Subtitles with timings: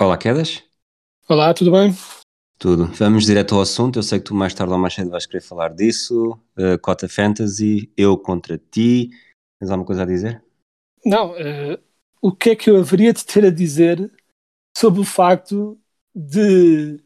[0.00, 0.62] Olá, Quedas.
[1.28, 1.92] Olá, tudo bem?
[2.56, 2.84] Tudo.
[2.84, 3.98] Vamos direto ao assunto.
[3.98, 6.38] Eu sei que tu mais tarde ou mais cedo vais querer falar disso.
[6.56, 9.10] Uh, Cota Fantasy, eu contra ti.
[9.58, 10.40] Tens alguma coisa a dizer?
[11.04, 11.80] Não, eh,
[12.22, 14.08] o que é que eu haveria de ter a dizer
[14.76, 15.76] sobre o facto
[16.14, 17.02] de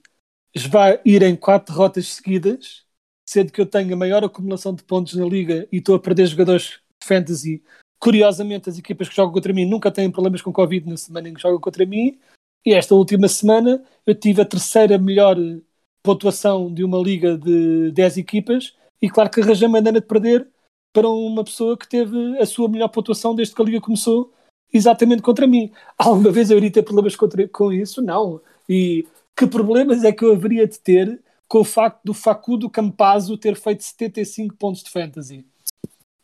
[1.02, 2.84] ir em quatro derrotas seguidas,
[3.26, 6.26] sendo que eu tenho a maior acumulação de pontos na liga e estou a perder
[6.26, 7.64] jogadores de fantasy.
[7.98, 11.32] Curiosamente, as equipas que jogam contra mim nunca têm problemas com Covid na semana em
[11.32, 12.20] que jogam contra mim.
[12.64, 15.36] E esta última semana eu tive a terceira melhor
[16.02, 20.46] pontuação de uma liga de 10 equipas e claro que arranjei maneira de perder
[20.92, 24.32] para uma pessoa que teve a sua melhor pontuação desde que a liga começou
[24.72, 25.72] exatamente contra mim.
[25.98, 28.00] Alguma vez eu iria ter problemas contra, com isso?
[28.00, 28.40] Não.
[28.68, 33.36] E que problemas é que eu haveria de ter com o facto do Facundo Campazzo
[33.36, 35.44] ter feito 75 pontos de fantasy?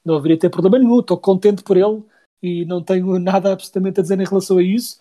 [0.05, 1.01] Não haveria de ter problema nenhum.
[1.01, 2.03] Estou contente por ele
[2.43, 5.01] e não tenho nada absolutamente a dizer em relação a isso.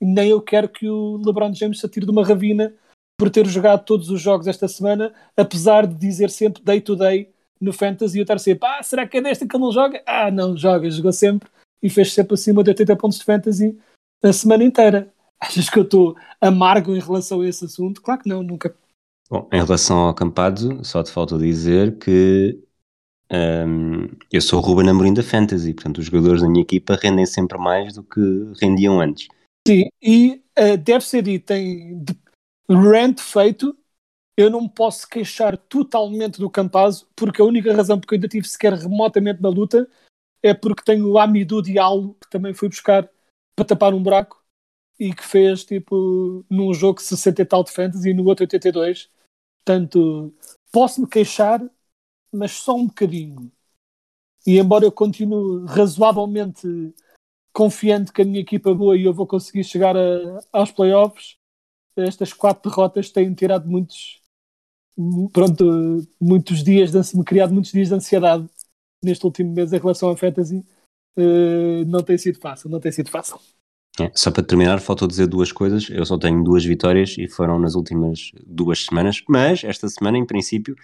[0.00, 2.74] Nem eu quero que o LeBron James se atire de uma ravina
[3.18, 7.30] por ter jogado todos os jogos esta semana, apesar de dizer sempre day to day
[7.60, 10.00] no fantasy eu estar sempre, ah, será que é desta que ele não joga?
[10.06, 11.48] Ah, não, joga, jogou sempre
[11.82, 13.78] e fez sempre acima de 80 pontos de fantasy
[14.22, 15.12] a semana inteira.
[15.40, 18.02] Achas que eu estou amargo em relação a esse assunto?
[18.02, 18.74] Claro que não, nunca.
[19.30, 22.58] Bom, em relação ao Campado, só te falta dizer que
[23.32, 27.26] hum, eu sou o Ruben Amorim da Fantasy, portanto os jogadores da minha equipa rendem
[27.26, 28.20] sempre mais do que
[28.60, 29.28] rendiam antes.
[29.66, 31.52] Sim, e uh, deve ser dito,
[32.70, 33.76] rant feito,
[34.36, 38.26] eu não me posso queixar totalmente do Campazzo, porque a única razão porque eu ainda
[38.26, 39.88] estive sequer remotamente na luta
[40.42, 43.08] é porque tenho o Amidou Diallo, que também fui buscar
[43.56, 44.42] para tapar um buraco
[44.98, 49.10] e que fez tipo num jogo 60 e tal de fantasy e no outro 82.
[49.64, 50.32] Portanto,
[50.72, 51.60] posso me queixar,
[52.32, 53.50] mas só um bocadinho.
[54.46, 56.66] E embora eu continue razoavelmente
[57.52, 61.36] confiante que a minha equipa é boa e eu vou conseguir chegar a, aos playoffs,
[61.96, 64.22] estas quatro derrotas têm tirado muitos
[65.32, 68.48] pronto, muitos dias de, me criado muitos dias de ansiedade
[69.02, 70.64] neste último mês em relação à fantasy.
[71.16, 73.38] Uh, não tem sido fácil, não tem sido fácil.
[74.00, 75.88] É, só para terminar, faltou dizer duas coisas.
[75.90, 80.24] Eu só tenho duas vitórias e foram nas últimas duas semanas, mas esta semana, em
[80.24, 80.76] princípio,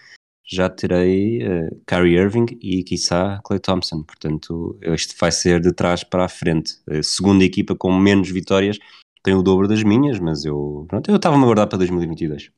[0.45, 4.03] já terei uh, Kyrie Irving e, quiçá, Clay Thompson.
[4.03, 6.79] Portanto, este vai ser de trás para a frente.
[6.89, 8.79] A segunda equipa com menos vitórias
[9.23, 12.51] tem o dobro das minhas, mas eu pronto, eu estava-me a guardar para 2022.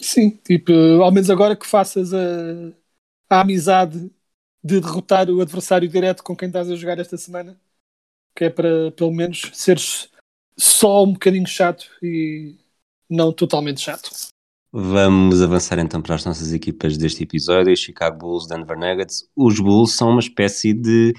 [0.00, 2.72] Sim, tipo, ao menos agora que faças a,
[3.28, 4.10] a amizade
[4.62, 7.58] de derrotar o adversário direto com quem estás a jogar esta semana,
[8.34, 10.10] que é para pelo menos seres
[10.56, 12.58] só um bocadinho chato e
[13.08, 14.10] não totalmente chato.
[14.72, 19.28] Vamos avançar então para as nossas equipas deste episódio: Chicago Bulls, Denver Nuggets.
[19.34, 21.12] Os Bulls são uma espécie de.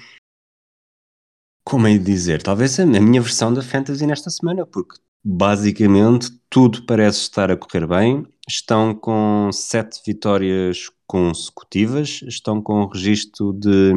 [1.62, 2.42] Como é dizer?
[2.42, 7.86] Talvez a minha versão da Fantasy nesta semana, porque basicamente tudo parece estar a correr
[7.86, 8.26] bem.
[8.48, 13.92] Estão com sete vitórias consecutivas, estão com um registro de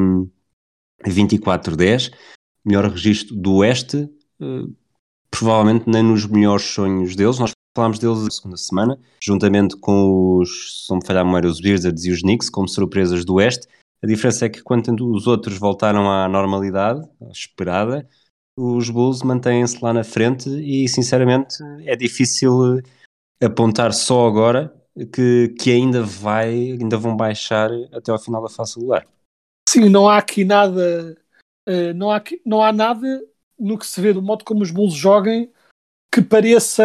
[1.05, 2.13] 24-10,
[2.63, 4.03] melhor registro do Oeste,
[4.39, 4.75] uh,
[5.31, 7.39] provavelmente nem nos melhores sonhos deles.
[7.39, 11.59] Nós falámos deles na segunda semana, juntamente com os, se não me falhar memória, os
[11.59, 13.68] Wizards e os Knicks, como surpresas do Oeste.
[14.02, 18.08] A diferença é que quando os outros voltaram à normalidade, esperada,
[18.58, 22.81] os Bulls mantêm-se lá na frente e, sinceramente, é difícil
[23.44, 24.74] apontar só agora
[25.14, 29.05] que, que ainda vai, ainda vão baixar até ao final da fase regular.
[29.67, 31.17] Sim, não há aqui nada,
[31.67, 33.22] uh, não, há aqui, não há nada
[33.59, 35.52] no que se vê do modo como os Bulls joguem
[36.16, 36.82] que pareça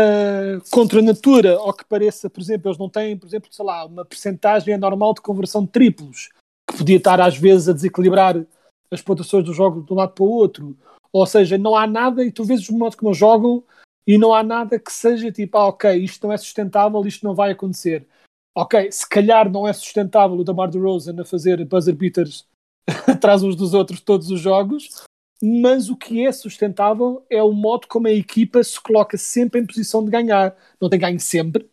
[0.72, 3.84] contra a natura ou que pareça, por exemplo, eles não têm, por exemplo, sei lá,
[3.84, 6.30] uma percentagem anormal de conversão de triplos
[6.68, 8.44] que podia estar às vezes a desequilibrar
[8.90, 10.76] as pontuações do jogo de um lado para o outro.
[11.12, 13.62] Ou seja, não há nada, e tu vês o modo como jogam,
[14.04, 17.32] e não há nada que seja tipo, ah, ok, isto não é sustentável, isto não
[17.32, 18.08] vai acontecer.
[18.52, 22.48] Ok, se calhar não é sustentável o Damar DeRozan a fazer buzzer beaters
[23.06, 25.04] atrás uns dos outros todos os jogos,
[25.42, 29.66] mas o que é sustentável é o modo como a equipa se coloca sempre em
[29.66, 30.56] posição de ganhar.
[30.80, 31.68] Não tem ganho sempre,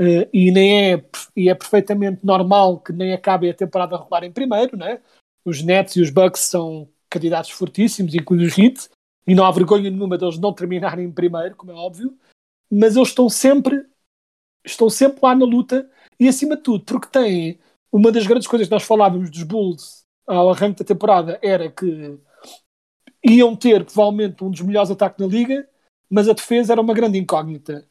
[0.00, 1.04] Uh, e nem é,
[1.36, 5.00] e é perfeitamente normal que nem acabe a temporada regular em primeiro, né?
[5.44, 8.88] Os Nets e os Bucks são candidatos fortíssimos, incluindo os Heat,
[9.26, 12.16] e não há vergonha nenhuma deles não terminarem em primeiro, como é óbvio,
[12.70, 13.84] mas eles estão sempre
[14.64, 15.90] estão sempre lá na luta
[16.20, 17.58] e acima de tudo, porque têm
[17.90, 22.18] uma das grandes coisas que nós falávamos dos Bulls ao arranque da temporada era que
[23.24, 25.68] iam ter provavelmente um dos melhores ataques na liga,
[26.10, 27.86] mas a defesa era uma grande incógnita.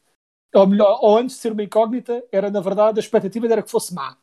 [0.53, 3.71] Ou melhor, ou antes de ser uma incógnita, era na verdade a expectativa era que
[3.71, 4.17] fosse má.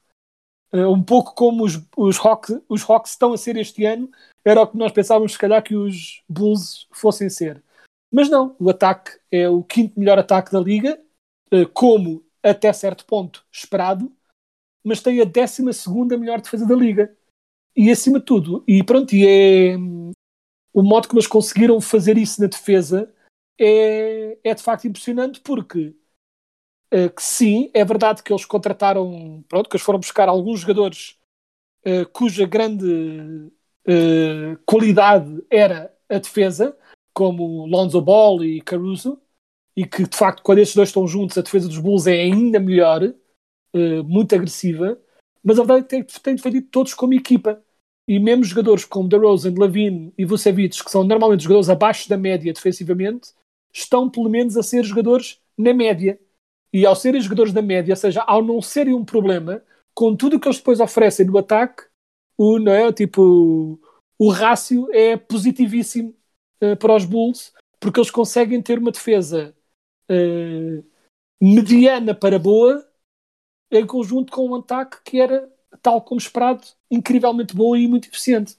[0.73, 4.11] Uh, um pouco como os, os, Hawks, os Hawks estão a ser este ano,
[4.45, 7.62] era o que nós pensávamos se calhar que os Bulls fossem ser.
[8.11, 11.01] Mas não, o ataque é o quinto melhor ataque da liga,
[11.53, 14.12] uh, como até certo ponto esperado,
[14.85, 17.17] mas tem a décima segunda melhor defesa da liga.
[17.77, 19.77] E acima de tudo, e pronto, e é
[20.75, 23.15] o modo como eles conseguiram fazer isso na defesa
[23.59, 25.94] é, é de facto impressionante porque
[26.93, 31.17] uh, sim, é verdade que eles contrataram, pronto, que eles foram buscar alguns jogadores
[31.87, 36.77] uh, cuja grande uh, qualidade era a defesa,
[37.15, 39.23] como Lonzo Ball e Caruso,
[39.77, 42.59] e que de facto quando estes dois estão juntos a defesa dos Bulls é ainda
[42.59, 43.00] melhor,
[44.06, 44.97] muito agressiva,
[45.43, 47.64] mas a verdade é que tem defendido todos como equipa.
[48.06, 52.53] E mesmo jogadores como DeRozan, Lavine e Vucevic, que são normalmente jogadores abaixo da média
[52.53, 53.31] defensivamente,
[53.73, 56.19] estão pelo menos a ser jogadores na média.
[56.73, 59.62] E ao serem jogadores da média, ou seja, ao não serem um problema,
[59.95, 61.85] com tudo o que eles depois oferecem no ataque,
[62.37, 63.79] o, não é, tipo,
[64.19, 66.15] o rácio é positivíssimo
[66.62, 69.55] uh, para os Bulls, porque eles conseguem ter uma defesa
[70.11, 70.85] uh,
[71.41, 72.85] mediana para boa
[73.71, 75.51] em conjunto com um ataque que era,
[75.82, 78.56] tal como esperado, incrivelmente bom e muito eficiente.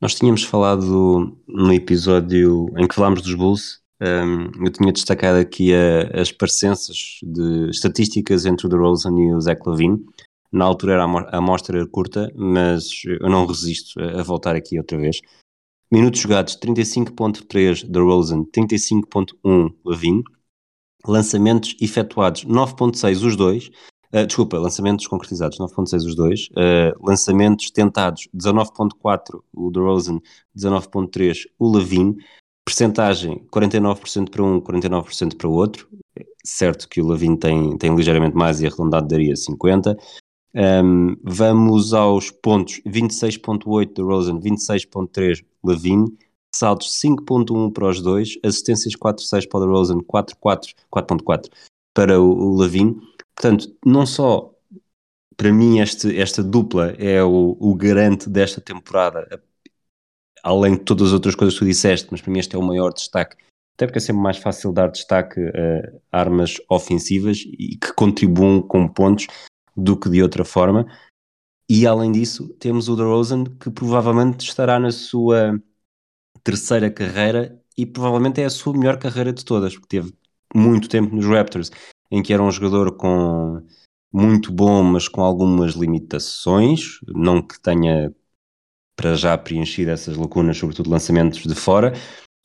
[0.00, 5.74] Nós tínhamos falado no episódio em que falámos dos Bulls, um, eu tinha destacado aqui
[5.74, 10.02] a, as parecenças de estatísticas entre o DeRozan e o Zach Lavine.
[10.50, 14.96] Na altura era a amostra curta, mas eu não resisto a, a voltar aqui outra
[14.96, 15.20] vez.
[15.92, 20.24] Minutos jogados 35.3 DeRozan, 35.1 Lavine.
[21.06, 23.70] Lançamentos efetuados 9.6 os dois,
[24.12, 30.20] Uh, desculpa, lançamentos concretizados 9.6 os dois, uh, lançamentos tentados 19.4 o DeRozan,
[30.56, 32.16] 19.3 o Levine,
[32.64, 35.88] percentagem 49% para um, 49% para o outro,
[36.44, 39.96] certo que o Levine tem, tem ligeiramente mais e arredondado daria 50%.
[40.52, 46.12] Um, vamos aos pontos 26.8 DeRozan, 26.3 Levine,
[46.52, 51.48] saltos 5.1 para os dois, assistências 4.6 para o 4.4 4.4
[51.94, 52.96] para o, o Levine
[53.40, 54.54] Portanto, não só
[55.34, 59.42] para mim este, esta dupla é o, o garante desta temporada,
[60.42, 62.62] além de todas as outras coisas que tu disseste, mas para mim este é o
[62.62, 63.38] maior destaque.
[63.74, 68.86] Até porque é sempre mais fácil dar destaque a armas ofensivas e que contribuam com
[68.86, 69.26] pontos
[69.74, 70.84] do que de outra forma.
[71.66, 75.58] E além disso, temos o DeRozan que provavelmente estará na sua
[76.44, 80.12] terceira carreira e provavelmente é a sua melhor carreira de todas, porque teve
[80.54, 81.70] muito tempo nos Raptors
[82.10, 83.62] em que era um jogador com
[84.12, 88.12] muito bom, mas com algumas limitações, não que tenha
[88.96, 91.92] para já preenchido essas lacunas, sobretudo lançamentos de fora.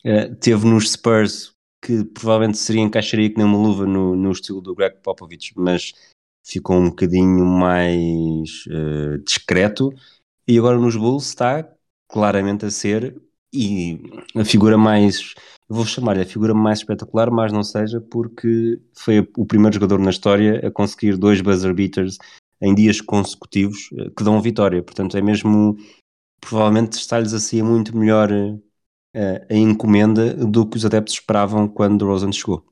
[0.06, 1.51] Uh, teve nos Spurs,
[1.83, 5.91] que provavelmente seria encaixaria que nem uma luva no, no estilo do Greg Popovich, mas
[6.45, 9.91] ficou um bocadinho mais uh, discreto.
[10.47, 11.68] E agora nos Bulls está
[12.07, 13.19] claramente a ser
[13.51, 13.99] e
[14.35, 15.33] a figura mais
[15.68, 20.10] vou chamar-lhe a figura mais espetacular, mas não seja porque foi o primeiro jogador na
[20.10, 22.18] história a conseguir dois buzzer beaters
[22.62, 24.81] em dias consecutivos eh, que dão vitória.
[24.81, 25.78] Portanto, é mesmo
[26.40, 32.31] provavelmente está-lhes assim muito melhor uh, a encomenda do que os adeptos esperavam quando Rosen
[32.31, 32.64] chegou.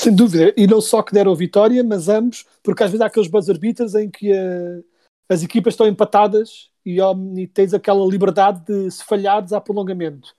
[0.00, 3.28] Sem dúvida, e não só que deram vitória, mas ambos, porque às vezes há aqueles
[3.28, 4.84] buzzer beaters em que uh,
[5.28, 6.98] as equipas estão empatadas e,
[7.36, 10.34] e tens aquela liberdade de se falhares há prolongamento.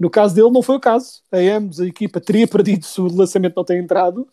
[0.00, 1.22] No caso dele, não foi o caso.
[1.30, 4.26] A ambos, a equipa teria perdido se o lançamento não tem entrado.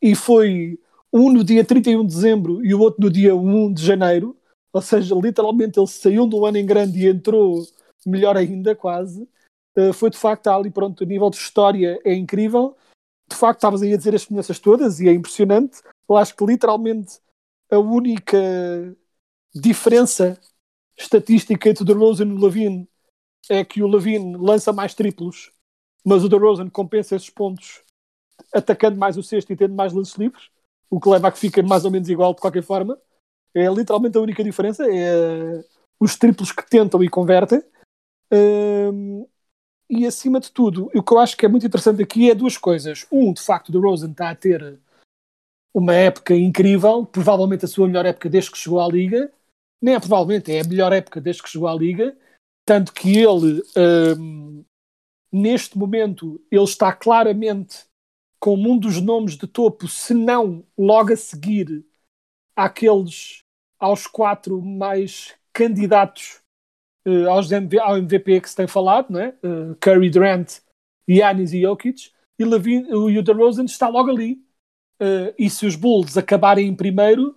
[0.00, 0.80] E foi
[1.12, 4.34] um no dia 31 de dezembro e o outro no dia 1 de janeiro.
[4.72, 7.62] Ou seja, literalmente ele saiu do ano em grande e entrou
[8.06, 9.28] melhor ainda, quase.
[9.76, 12.74] Uh, foi de facto ali, pronto, a nível de história é incrível.
[13.28, 15.82] De facto, estavas aí a dizer as semelhanças todas e é impressionante.
[16.08, 17.20] Eu acho que literalmente
[17.70, 18.38] a única
[19.54, 20.40] diferença
[20.96, 22.88] estatística entre o DeRozan e o Lavine
[23.48, 25.50] é que o Levine lança mais triplos,
[26.04, 27.82] mas o DeRozan compensa esses pontos
[28.52, 30.50] atacando mais o sexto e tendo mais lances livres,
[30.90, 32.98] o que leva a que fique mais ou menos igual de qualquer forma.
[33.54, 35.64] É literalmente a única diferença, é
[36.00, 37.62] os triplos que tentam e convertem.
[38.32, 39.26] Um,
[39.88, 42.56] e acima de tudo, o que eu acho que é muito interessante aqui é duas
[42.56, 43.06] coisas.
[43.12, 44.80] Um, de facto, o DeRozan está a ter
[45.72, 49.30] uma época incrível, provavelmente a sua melhor época desde que chegou à Liga.
[49.80, 52.16] Nem é provavelmente, é a melhor época desde que chegou à Liga.
[52.72, 53.62] Tanto que ele,
[54.18, 54.64] hum,
[55.30, 57.84] neste momento, ele está claramente
[58.40, 61.84] como um dos nomes de topo, se não logo a seguir
[62.56, 63.44] àqueles,
[63.78, 66.40] aos quatro mais candidatos
[67.06, 69.34] uh, aos MV, ao MVP que se tem falado, não é?
[69.44, 70.60] Uh, Curry, Durant,
[71.06, 74.42] Giannis e Jokic, e Levine, o DeRozan está logo ali.
[74.98, 77.36] Uh, e se os Bulls acabarem em primeiro,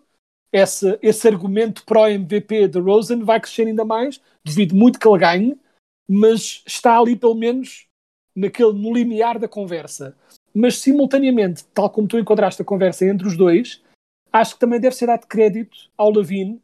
[0.55, 5.59] esse, esse argumento pró-MVP de Rosen vai crescer ainda mais, devido muito que ele ganhe,
[6.07, 7.87] mas está ali pelo menos
[8.33, 10.15] naquele, no limiar da conversa.
[10.53, 13.83] Mas simultaneamente, tal como tu encontraste a conversa entre os dois,
[14.31, 16.61] acho que também deve ser dado crédito ao Levine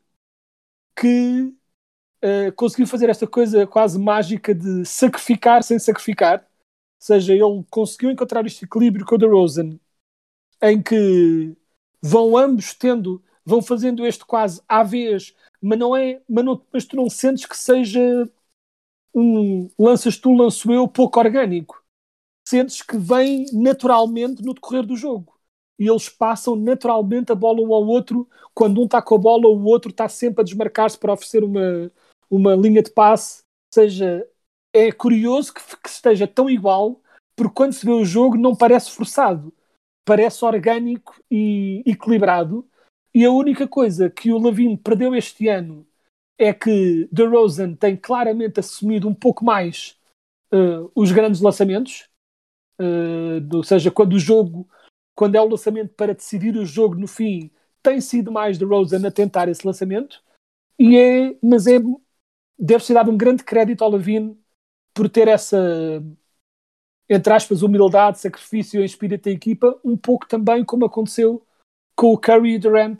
[0.95, 1.53] que
[2.23, 6.39] uh, conseguiu fazer esta coisa quase mágica de sacrificar sem sacrificar.
[6.39, 9.77] Ou seja, ele conseguiu encontrar este equilíbrio com o DeRozan
[10.61, 11.57] em que
[12.01, 16.85] vão ambos tendo, vão fazendo este quase à vez, mas não é, mas, não, mas
[16.85, 18.29] tu não sentes que seja
[19.13, 21.83] um lanças tu, lanço eu, pouco orgânico.
[22.47, 25.39] Sentes que vem naturalmente no decorrer do jogo.
[25.79, 28.29] E eles passam naturalmente a bola um ao outro.
[28.53, 31.91] Quando um está com a bola, o outro está sempre a desmarcar-se para oferecer uma,
[32.29, 33.41] uma linha de passe.
[33.41, 34.27] Ou seja,
[34.73, 37.01] é curioso que, que esteja tão igual,
[37.35, 39.53] porque quando se vê o jogo não parece forçado
[40.05, 42.67] parece orgânico e equilibrado.
[43.13, 45.85] E a única coisa que o Lavine perdeu este ano
[46.37, 49.97] é que DeRozan tem claramente assumido um pouco mais
[50.51, 52.09] uh, os grandes lançamentos.
[52.79, 54.67] Uh, ou seja, quando o jogo,
[55.15, 57.51] quando é o lançamento para decidir o jogo no fim,
[57.83, 60.23] tem sido mais DeRozan a tentar esse lançamento.
[60.79, 61.79] E é, mas é,
[62.57, 64.39] deve ser dado um grande crédito ao Lavine
[64.93, 65.57] por ter essa
[67.11, 71.45] entre aspas, humildade, sacrifício e espírito da equipa, um pouco também como aconteceu
[72.01, 72.99] com o Curry e Durant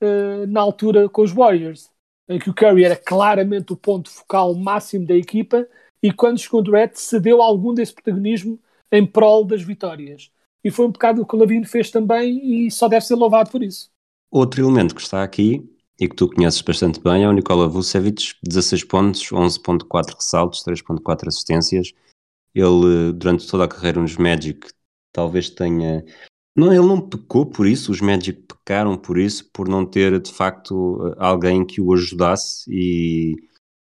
[0.00, 1.90] uh, na altura com os Warriors,
[2.28, 5.66] em que o Curry era claramente o ponto focal máximo da equipa
[6.00, 8.56] e quando chegou o Durant cedeu algum desse protagonismo
[8.92, 10.30] em prol das vitórias.
[10.62, 13.50] E foi um bocado o que o Lavino fez também e só deve ser louvado
[13.50, 13.90] por isso.
[14.30, 15.68] Outro elemento que está aqui
[15.98, 21.26] e que tu conheces bastante bem é o Nikola Vucevic, 16 pontos, 11.4 ressaltos, 3.4
[21.26, 21.92] assistências,
[22.54, 24.68] ele, durante toda a carreira nos Magic,
[25.12, 26.04] talvez tenha.
[26.58, 30.32] Não, ele não pecou por isso, os Magic pecaram por isso, por não ter de
[30.32, 33.36] facto alguém que o ajudasse e,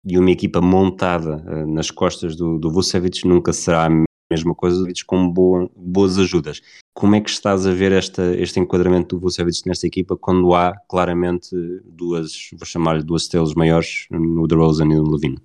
[0.05, 4.87] e uma equipa montada uh, nas costas do, do Vucevic nunca será a mesma coisa
[5.07, 6.61] com boa, boas ajudas.
[6.93, 10.77] Como é que estás a ver esta, este enquadramento do Vucevic nesta equipa quando há
[10.87, 15.39] claramente duas, vou chamar-lhe duas estrelas maiores no DeRozan e no Levine?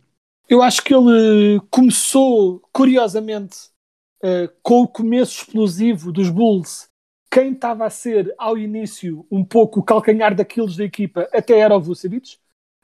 [0.49, 3.69] Eu acho que ele começou, curiosamente,
[4.21, 6.90] uh, com o começo explosivo dos Bulls.
[7.31, 11.75] Quem estava a ser, ao início, um pouco o calcanhar daqueles da equipa, até era
[11.75, 12.37] o Vucevic.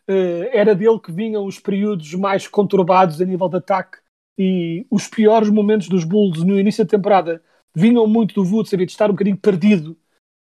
[0.09, 3.97] Uh, era dele que vinham os períodos mais conturbados a nível de ataque
[4.37, 7.43] e os piores momentos dos Bulls no início da temporada
[7.75, 9.97] vinham muito do Vucevic estar um bocadinho perdido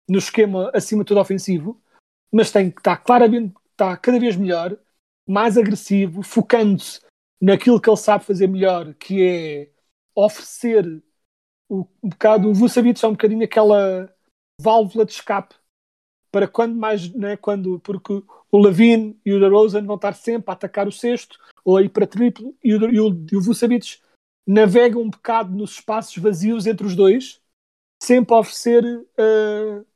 [0.09, 1.83] no esquema acima de tudo ofensivo,
[2.33, 4.77] mas tem que estar claramente está cada vez melhor,
[5.29, 7.01] mais agressivo, focando-se
[7.41, 9.71] naquilo que ele sabe fazer melhor, que é
[10.15, 11.03] oferecer
[11.69, 14.13] o, um bocado, o Vucevic é um bocadinho aquela
[14.61, 15.55] válvula de escape
[16.31, 20.53] para quando mais, né, quando, porque o Levine e o DeRozan vão estar sempre a
[20.53, 23.99] atacar o sexto ou a ir para triplo e o, e o, e o Vucevic
[24.47, 27.41] navega um bocado nos espaços vazios entre os dois,
[28.03, 29.87] sempre a oferecer uh,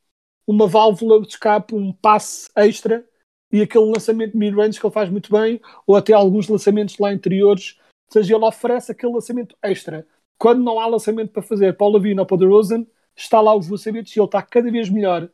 [0.47, 3.07] uma válvula de escape, um passe extra
[3.53, 7.77] e aquele lançamento mid-range que ele faz muito bem, ou até alguns lançamentos lá interiores,
[8.09, 10.07] ou seja, ele oferece aquele lançamento extra.
[10.41, 13.55] Quando não há lançamento para fazer para o Lavino ou para o DeRozan, está lá
[13.55, 15.29] o Vucevic e ele está cada vez melhor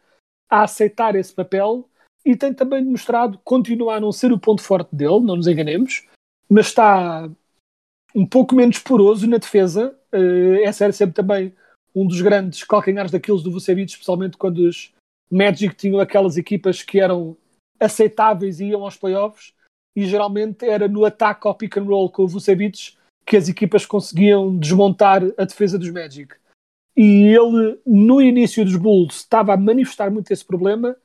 [0.50, 1.88] a aceitar esse papel
[2.24, 6.04] e tem também demonstrado continuar a não ser o ponto forte dele, não nos enganemos,
[6.50, 7.30] mas está
[8.16, 9.96] um pouco menos poroso na defesa.
[10.12, 11.54] Uh, essa era sempre também
[11.94, 14.92] um dos grandes calcanhares daqueles do Vucevic, especialmente quando os
[15.30, 17.36] Magic tinham aquelas equipas que eram
[17.78, 19.54] aceitáveis e iam aos playoffs
[19.94, 23.84] e geralmente era no ataque ao pick and roll com o Vucevic que as equipas
[23.84, 26.34] conseguiam desmontar a defesa dos Magic.
[26.96, 30.96] E ele, no início dos Bulls, estava a manifestar muito esse problema.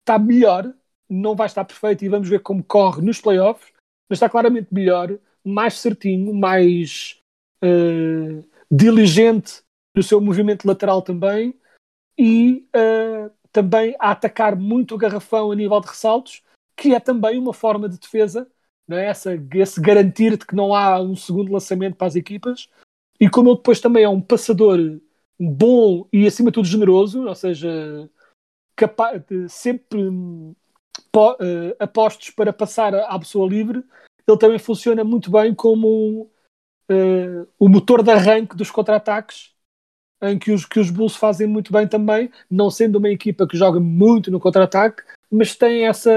[0.00, 0.72] Está melhor,
[1.08, 3.72] não vai estar perfeito e vamos ver como corre nos playoffs,
[4.08, 7.18] mas está claramente melhor, mais certinho, mais
[7.64, 9.62] uh, diligente
[9.96, 11.54] no seu movimento lateral também
[12.18, 16.42] e uh, também a atacar muito o garrafão a nível de ressaltos,
[16.76, 18.48] que é também uma forma de defesa,
[18.86, 19.06] não é?
[19.06, 22.68] Essa, esse garantir de que não há um segundo lançamento para as equipas.
[23.20, 24.78] E como ele depois também é um passador
[25.38, 28.10] bom e acima de tudo generoso, ou seja,
[28.76, 30.54] capa- de sempre hum,
[31.12, 33.84] po- eh, apostos para passar à pessoa livre,
[34.26, 36.30] ele também funciona muito bem como
[36.88, 39.52] eh, o motor de arranque dos contra-ataques,
[40.22, 43.56] em que os, que os Bulls fazem muito bem também, não sendo uma equipa que
[43.56, 46.10] joga muito no contra-ataque, mas tem essa,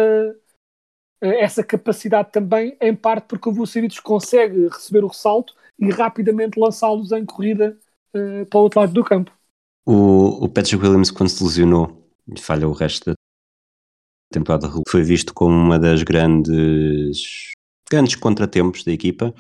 [1.22, 7.12] essa capacidade também, em parte porque o Vucevic consegue receber o ressalto e rapidamente lançá-los
[7.12, 7.78] em corrida
[8.14, 9.32] eh, para o outro lado do campo.
[9.86, 13.14] O, o Patrick Williams, quando se lesionou e falha o resto da
[14.32, 17.52] temporada, foi visto como uma das grandes,
[17.90, 19.34] grandes contratempos da equipa.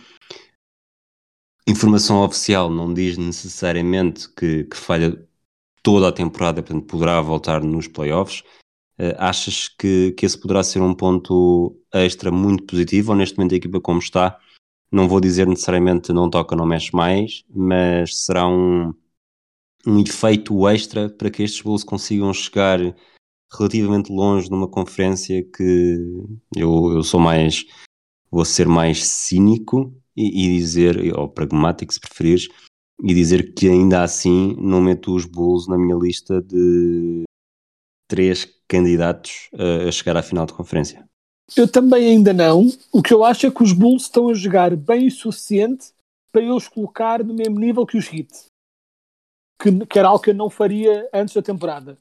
[1.67, 5.27] Informação oficial não diz necessariamente que, que falha
[5.83, 8.41] toda a temporada, portanto poderá voltar nos playoffs.
[8.99, 13.53] Eh, achas que, que esse poderá ser um ponto extra muito positivo ou neste momento
[13.53, 14.39] a equipa como está?
[14.91, 18.93] Não vou dizer necessariamente não toca, não mexe mais, mas será um,
[19.85, 22.79] um efeito extra para que estes Bulls consigam chegar
[23.51, 25.97] relativamente longe numa conferência que
[26.55, 27.65] eu, eu sou mais,
[28.31, 32.47] vou ser mais cínico e, e dizer, ou pragmático se preferires,
[33.03, 37.23] e dizer que ainda assim não meto os Bulls na minha lista de
[38.07, 41.07] três candidatos a, chegar à final de conferência.
[41.55, 42.67] Eu também ainda não.
[42.91, 45.91] O que eu acho é que os Bulls estão a jogar bem o suficiente
[46.31, 48.29] para eu os colocar no mesmo nível que os Heat.
[49.59, 51.97] Que, que era algo que eu não faria antes da temporada.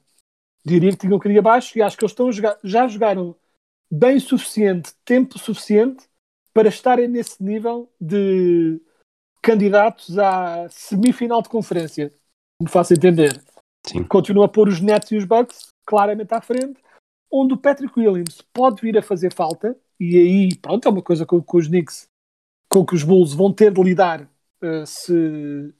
[0.65, 3.35] Diria que tinham um bocadinho abaixo e acho que eles estão a jogar, já jogaram
[3.89, 6.05] bem o suficiente, tempo suficiente
[6.53, 8.81] para estarem nesse nível de
[9.41, 12.13] candidatos à semifinal de conferência.
[12.61, 13.41] Me faço entender.
[13.85, 14.03] Sim.
[14.03, 16.81] Continua a pôr os Nets e os Bucks claramente à frente,
[17.31, 21.25] onde o Patrick Williams pode vir a fazer falta, e aí, pronto, é uma coisa
[21.25, 22.07] com, com os Knicks,
[22.69, 24.29] com que os Bulls vão ter de lidar
[24.61, 25.73] uh, se,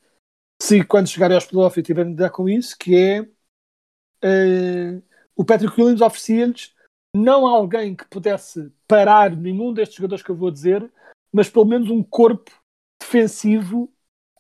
[0.61, 5.03] se quando chegarem aos playoffs tiverem de lidar com isso, que é uh,
[5.35, 6.73] o Patrick Williams oferecia-lhes
[7.15, 10.89] não alguém que pudesse parar nenhum destes jogadores que eu vou dizer,
[11.31, 12.51] mas pelo menos um corpo
[12.99, 13.91] defensivo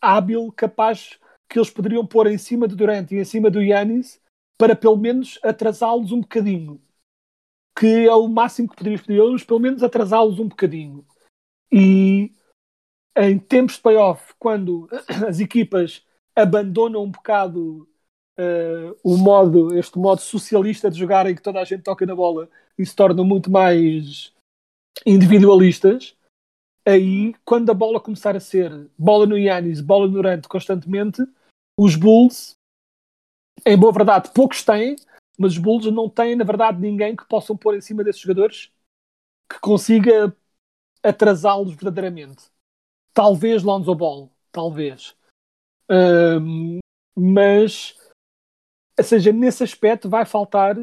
[0.01, 4.21] hábil, capaz que eles poderiam pôr em cima do Durant e em cima do Yannis
[4.57, 6.81] para pelo menos atrasá-los um bocadinho.
[7.77, 11.05] Que é o máximo que poderias pedir eles, pelo menos atrasá-los um bocadinho.
[11.71, 12.33] E
[13.15, 14.89] em tempos de playoff, quando
[15.27, 17.87] as equipas abandonam um bocado
[18.37, 22.15] uh, o modo, este modo socialista de jogar em que toda a gente toca na
[22.15, 24.31] bola e se tornam muito mais
[25.05, 26.15] individualistas,
[26.85, 31.23] aí quando a bola começar a ser bola no Yannis, bola no Durant constantemente,
[31.79, 32.56] os Bulls
[33.65, 34.95] em boa verdade, poucos têm,
[35.37, 38.71] mas os Bulls não têm, na verdade, ninguém que possam pôr em cima desses jogadores
[39.49, 40.35] que consiga
[41.03, 42.45] atrasá-los verdadeiramente.
[43.13, 45.15] Talvez Lonzo Ball, talvez.
[45.89, 46.79] Um,
[47.15, 47.95] mas,
[48.97, 50.75] ou seja, nesse aspecto vai faltar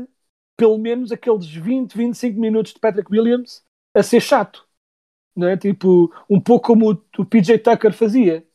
[0.57, 4.67] pelo menos aqueles 20, 25 minutos de Patrick Williams a ser chato.
[5.37, 5.57] Não é?
[5.57, 8.47] Tipo, um pouco como o, PJ Tucker fazia.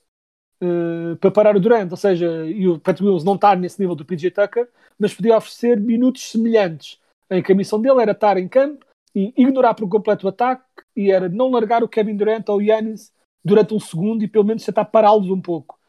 [0.61, 3.95] Uh, para parar o Durant, ou seja, e o Pat Williams não está nesse nível
[3.95, 4.67] do PJ Tucker,
[4.97, 9.33] mas podia oferecer minutos semelhantes, em que a missão dele era estar em campo e
[9.37, 10.63] ignorar por completo o ataque
[10.95, 14.45] e era não largar o Kevin Durant ou o Yannis durante um segundo e pelo
[14.45, 15.79] menos tentar pará-los um pouco.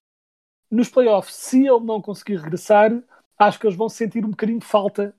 [0.71, 2.93] Nos playoffs, se ele não conseguir regressar,
[3.37, 5.15] acho que eles vão sentir um bocadinho de falta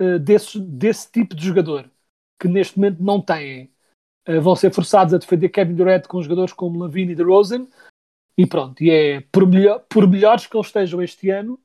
[0.00, 1.90] uh, desse, desse tipo de jogador,
[2.38, 3.70] que neste momento não têm.
[4.28, 7.66] Uh, vão ser forçados a defender Kevin Durant com jogadores como Lavine e DeRozan,
[8.40, 11.60] e pronto, e é por, melhor, por melhores que eles estejam este ano,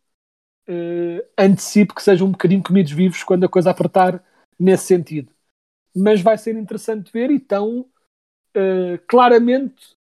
[0.68, 4.22] uh, antecipo que sejam um bocadinho comidos vivos quando a coisa apertar
[4.60, 5.32] nesse sentido.
[5.96, 9.96] Mas vai ser interessante ver e estão uh, claramente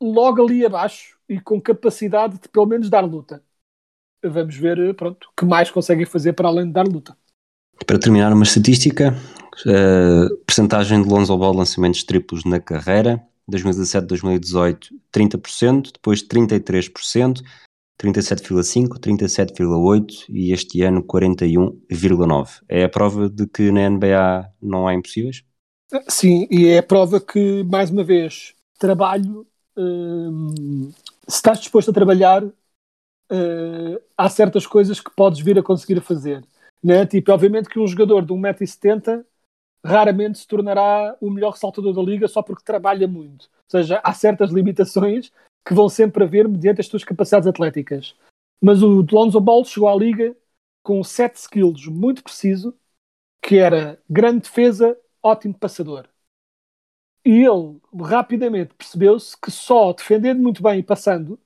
[0.00, 3.42] logo ali abaixo e com capacidade de pelo menos dar luta.
[4.24, 7.16] Vamos ver pronto, o que mais conseguem fazer para além de dar luta.
[7.84, 9.12] Para terminar, uma estatística:
[9.66, 17.42] uh, percentagem de Lonzo Ball lançamentos triplos na carreira 2017, 2018, 30%, depois 33%,
[18.00, 22.62] 37,5%, 37,8% e este ano 41,9%.
[22.68, 25.44] É a prova de que na NBA não há impossíveis?
[26.08, 30.90] Sim, e é a prova que, mais uma vez, trabalho, hum,
[31.28, 36.44] se estás disposto a trabalhar, hum, há certas coisas que podes vir a conseguir fazer.
[36.82, 37.06] Né?
[37.06, 39.24] Tipo, obviamente que um jogador de 1,70m
[39.84, 43.44] raramente se tornará o melhor ressaltador da liga só porque trabalha muito.
[43.44, 45.30] Ou seja, há certas limitações
[45.66, 48.16] que vão sempre haver mediante as suas capacidades atléticas.
[48.60, 50.34] Mas o Lonzo Ball chegou à liga
[50.82, 52.74] com sete skills muito preciso,
[53.42, 56.08] que era grande defesa, ótimo passador.
[57.24, 61.38] E ele rapidamente percebeu-se que só defendendo muito bem e passando,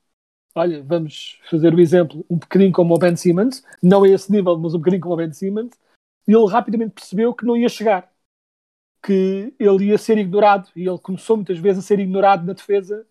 [0.55, 4.59] olha, vamos fazer o exemplo um bocadinho como o Ben Simmons, não é esse nível,
[4.59, 5.71] mas um bocadinho como o Ben Simmons,
[6.27, 8.13] ele rapidamente percebeu que não ia chegar,
[9.09, 13.07] que ele ia ser ignorado e ele começou muitas vezes a ser ignorado na defesa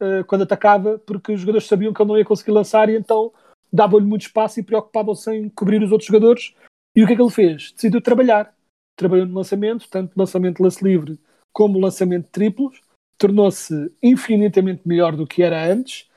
[0.00, 3.32] uh, quando atacava, porque os jogadores sabiam que ele não ia conseguir lançar e então
[3.72, 6.54] davam-lhe muito espaço e preocupavam-se em cobrir os outros jogadores.
[6.94, 7.72] E o que é que ele fez?
[7.72, 8.54] Decidiu trabalhar.
[8.96, 11.18] Trabalhou no lançamento, tanto lançamento de lance livre
[11.52, 12.80] como lançamento de triplos,
[13.18, 16.08] tornou-se infinitamente melhor do que era antes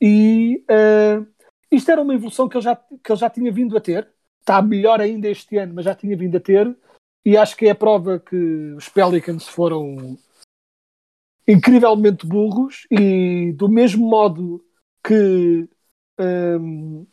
[0.00, 1.26] e uh,
[1.70, 4.08] isto era uma evolução que ele, já, que ele já tinha vindo a ter.
[4.40, 6.74] Está melhor ainda este ano, mas já tinha vindo a ter.
[7.24, 10.18] E acho que é a prova que os Pelicans foram
[11.46, 14.64] incrivelmente burros e do mesmo modo
[15.04, 15.68] que
[16.18, 17.06] um,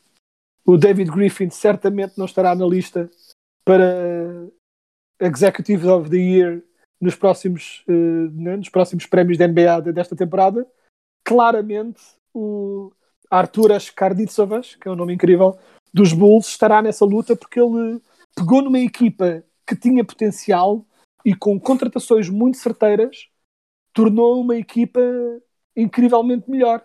[0.65, 3.10] o David Griffin certamente não estará na lista
[3.65, 4.48] para
[5.19, 6.63] Executive of the Year
[7.02, 10.67] nos próximos, uh, né, nos próximos prémios da NBA desta temporada,
[11.24, 12.02] claramente
[12.34, 12.91] o
[13.30, 15.58] Arturas Karditsovas, que é um nome incrível,
[15.93, 18.02] dos Bulls, estará nessa luta porque ele
[18.36, 20.84] pegou numa equipa que tinha potencial
[21.24, 23.30] e com contratações muito certeiras
[23.94, 25.00] tornou uma equipa
[25.76, 26.84] incrivelmente melhor.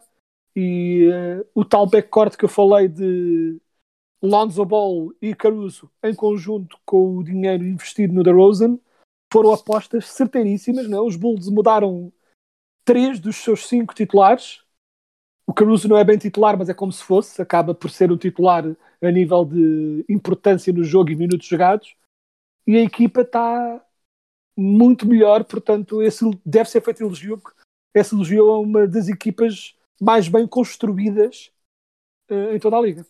[0.55, 3.59] E uh, o tal backcourt que eu falei de
[4.23, 8.79] Lonzo Ball e Caruso, em conjunto com o dinheiro investido no DeRozan,
[9.33, 10.87] foram apostas certeiríssimas.
[10.87, 10.99] Não?
[10.99, 11.01] É?
[11.01, 12.13] Os Bulls mudaram
[12.85, 14.63] três dos seus cinco titulares.
[15.47, 17.41] O Caruso não é bem titular, mas é como se fosse.
[17.41, 18.65] Acaba por ser o titular
[19.03, 21.97] a nível de importância no jogo e minutos jogados.
[22.67, 23.85] E a equipa está
[24.57, 27.59] muito melhor, portanto, esse deve ser feito elogio, porque
[27.95, 31.51] esse elogio é uma das equipas mais bem construídas
[32.31, 33.07] uh, em toda a liga.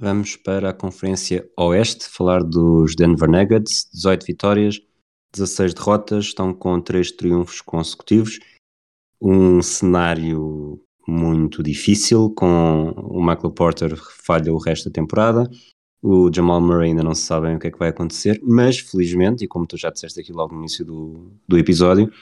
[0.00, 4.80] Vamos para a Conferência Oeste, falar dos Denver Nuggets, 18 vitórias,
[5.32, 8.38] 16 derrotas, estão com 3 triunfos consecutivos.
[9.20, 15.50] Um cenário muito difícil, com o Michael Porter falha o resto da temporada.
[16.02, 19.44] O Jamal Murray ainda não se sabe o que é que vai acontecer, mas felizmente,
[19.44, 22.12] e como tu já disseste aqui logo no início do, do episódio,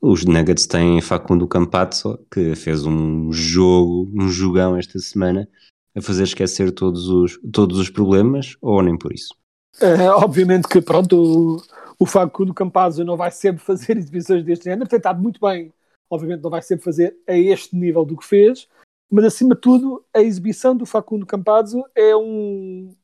[0.00, 5.48] os Nuggets têm Facundo Campazzo, que fez um jogo, um jogão esta semana,
[5.94, 9.34] a fazer esquecer todos os, todos os problemas, ou nem por isso?
[9.80, 11.62] É, obviamente que, pronto, o,
[11.98, 15.72] o Facundo Campazzo não vai sempre fazer exibições deste género, tem estado muito bem,
[16.10, 18.68] obviamente não vai sempre fazer a este nível do que fez,
[19.10, 22.94] mas acima de tudo, a exibição do Facundo Campazzo é um,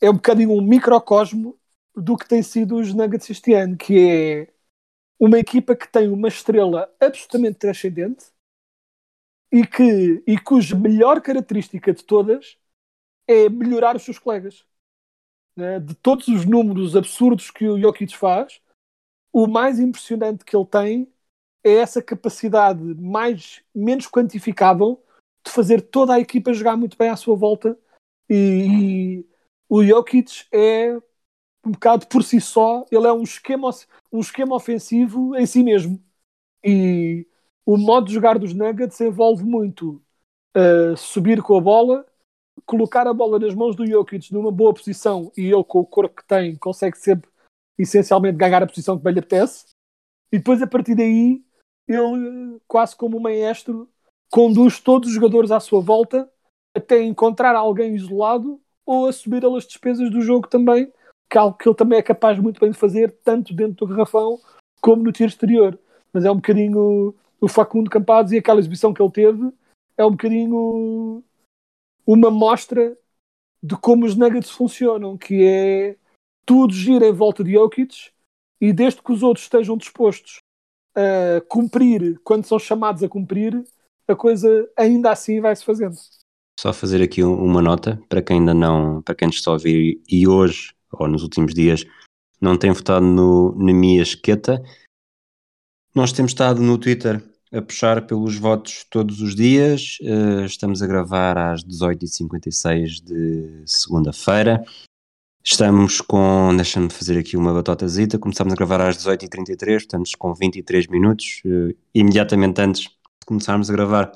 [0.00, 1.58] é um bocadinho um microcosmo
[1.94, 4.52] do que tem sido os Nuggets este ano, que é
[5.18, 8.26] uma equipa que tem uma estrela absolutamente transcendente
[9.50, 12.58] e, que, e cuja melhor característica de todas
[13.26, 14.66] é melhorar os seus colegas.
[15.56, 15.80] Né?
[15.80, 18.60] De todos os números absurdos que o Jokic faz,
[19.32, 21.12] o mais impressionante que ele tem
[21.64, 25.02] é essa capacidade mais menos quantificável
[25.44, 27.78] de fazer toda a equipa jogar muito bem à sua volta
[28.28, 29.35] e, e
[29.68, 30.96] o Jokic é
[31.64, 33.70] um bocado por si só, ele é um esquema,
[34.12, 36.02] um esquema ofensivo em si mesmo.
[36.64, 37.26] E
[37.64, 40.02] o modo de jogar dos Nuggets envolve muito
[40.56, 42.06] uh, subir com a bola,
[42.64, 46.16] colocar a bola nas mãos do Jokic numa boa posição e ele, com o corpo
[46.16, 47.28] que tem, consegue sempre
[47.78, 49.66] essencialmente ganhar a posição que bem lhe apetece.
[50.32, 51.44] E depois, a partir daí,
[51.88, 53.88] ele, quase como um maestro,
[54.30, 56.30] conduz todos os jogadores à sua volta
[56.74, 60.90] até encontrar alguém isolado ou assumir ele as despesas do jogo também,
[61.28, 63.88] que é algo que ele também é capaz muito bem de fazer, tanto dentro do
[63.88, 64.40] garrafão
[64.80, 65.78] como no tiro exterior.
[66.12, 69.52] Mas é um bocadinho o Facundo Campados e aquela exibição que ele teve
[69.96, 71.22] é um bocadinho
[72.06, 72.96] uma mostra
[73.62, 75.96] de como os Nuggets funcionam, que é
[76.44, 78.10] tudo gira em volta de Jokic
[78.60, 80.38] e desde que os outros estejam dispostos
[80.94, 83.64] a cumprir quando são chamados a cumprir,
[84.06, 85.96] a coisa ainda assim vai-se fazendo.
[86.58, 90.26] Só fazer aqui uma nota para quem ainda não, para quem está a ouvir e
[90.26, 91.84] hoje ou nos últimos dias
[92.40, 94.62] não tem votado no Nemia Esqueta.
[95.94, 99.98] Nós temos estado no Twitter a puxar pelos votos todos os dias.
[100.02, 104.64] Uh, estamos a gravar às 18h56 de segunda-feira.
[105.42, 110.88] Estamos com, deixa-me fazer aqui uma batotazita, começámos a gravar às 18h33, estamos com 23
[110.88, 111.40] minutos.
[111.44, 114.12] Uh, imediatamente antes de começarmos a gravar,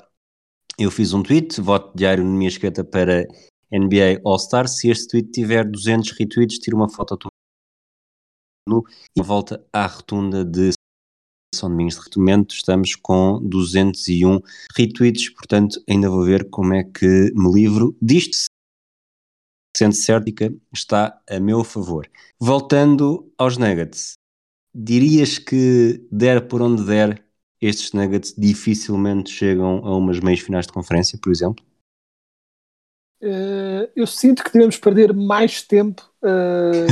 [0.77, 3.27] eu fiz um tweet, voto diário na minha esquerda para
[3.71, 4.67] NBA All-Star.
[4.67, 7.17] Se este tweet tiver 200 retweets, tiro uma foto
[8.67, 8.83] no
[9.17, 10.71] e volta à rotunda de
[11.53, 12.55] São Domingos de Retomento.
[12.55, 14.39] Estamos com 201
[14.75, 18.45] retweets, portanto, ainda vou ver como é que me livro disto.
[19.75, 22.09] Sendo cértica, está a meu favor.
[22.39, 24.13] Voltando aos Nuggets,
[24.75, 27.25] dirias que der por onde der,
[27.61, 31.63] estes Nuggets dificilmente chegam a umas meias finais de conferência, por exemplo?
[33.21, 36.87] eh, eu sinto que devemos perder mais tempo eh,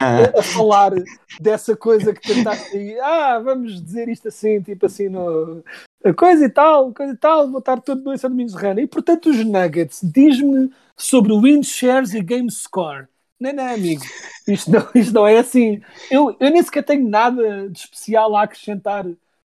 [0.00, 0.92] a, a falar
[1.40, 2.98] dessa coisa que tentaste aí.
[3.00, 5.64] Ah, vamos dizer isto assim, tipo assim, no,
[6.04, 8.80] a coisa e tal, coisa e tal, vou estar todo no São Domingos de Rana.
[8.82, 13.08] E portanto, os Nuggets, diz-me sobre win shares e game score.
[13.38, 14.02] Não, não, amigo,
[14.46, 15.80] isto não, isto não é assim.
[16.10, 19.06] Eu, eu nem sequer tenho nada de especial a acrescentar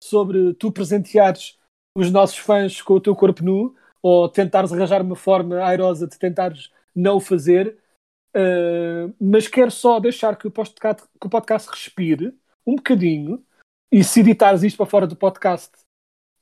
[0.04, 1.58] sobre tu presenteares
[1.96, 6.18] os nossos fãs com o teu corpo nu ou tentares arranjar uma forma airosa de
[6.18, 7.78] tentares não o fazer.
[8.36, 12.36] Uh, mas quero só deixar que o, podcast, que o podcast respire
[12.66, 13.42] um bocadinho
[13.90, 15.70] e se editares isto para fora do podcast,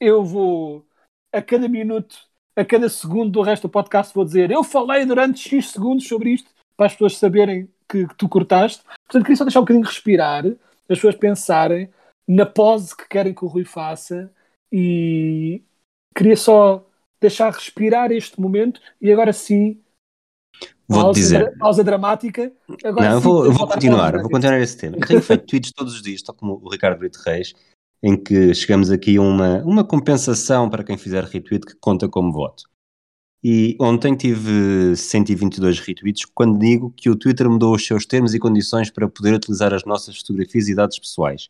[0.00, 0.86] eu vou
[1.32, 2.16] a cada minuto,
[2.56, 6.30] a cada segundo do resto do podcast, vou dizer eu falei durante X segundos sobre
[6.30, 8.82] isto para as pessoas saberem que, que tu cortaste.
[9.06, 10.56] Portanto, queria só deixar um bocadinho respirar, as
[10.88, 11.90] pessoas pensarem
[12.26, 14.32] na pose que querem que o Rui faça
[14.70, 15.62] e
[16.14, 16.86] queria só
[17.20, 19.80] deixar respirar este momento e agora sim
[20.88, 21.58] Vou pausa, dizer.
[21.58, 22.52] pausa dramática.
[22.84, 24.96] Agora Não, eu vou, eu vou continuar, vou continuar esse tema.
[25.00, 27.54] Eu tenho feito tweets todos os dias, tal como o Ricardo Brito Reis,
[28.02, 32.32] em que chegamos aqui a uma, uma compensação para quem fizer retweet que conta como
[32.32, 32.64] voto.
[33.44, 38.38] E ontem tive 122 retweets quando digo que o Twitter mudou os seus termos e
[38.38, 41.48] condições para poder utilizar as nossas fotografias e dados pessoais.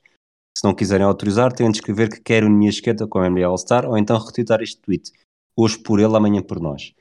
[0.63, 3.45] Se não quiserem autorizar, têm de escrever que querem unir a esquerda com a NBA
[3.45, 5.11] All-Star ou então retweetar este tweet.
[5.57, 6.95] Hoje por ele, amanhã por nós.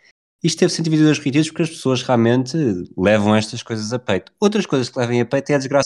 [0.44, 2.58] Isto teve 122 retweets porque as pessoas realmente
[2.98, 4.32] levam estas coisas a peito.
[4.40, 5.86] Outras coisas que levem a peito é a desgraça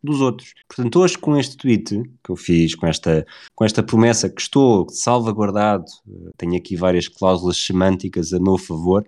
[0.00, 0.54] dos outros.
[0.68, 4.88] Portanto, hoje com este tweet que eu fiz, com esta, com esta promessa que estou
[4.88, 9.04] salvaguardado, eh, tenho aqui várias cláusulas semânticas a meu favor,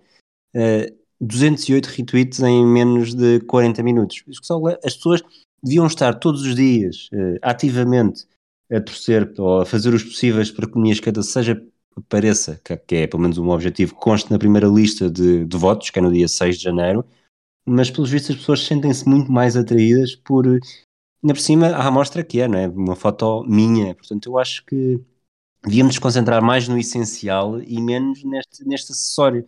[0.52, 4.24] eh, 208 retweets em menos de 40 minutos.
[4.82, 5.22] As pessoas
[5.62, 8.26] deviam estar todos os dias eh, ativamente
[8.70, 11.60] a torcer ou a fazer os possíveis para que a minha esquerda seja
[12.08, 15.90] pareça, que, que é pelo menos um objetivo, conste na primeira lista de, de votos,
[15.90, 17.04] que é no dia 6 de janeiro,
[17.66, 22.22] mas pelos vistos as pessoas sentem-se muito mais atraídas por, ainda por cima, a amostra
[22.22, 22.68] que é, não é?
[22.68, 25.00] Uma foto minha, portanto eu acho que
[25.64, 29.46] devíamos nos concentrar mais no essencial e menos neste, neste acessório.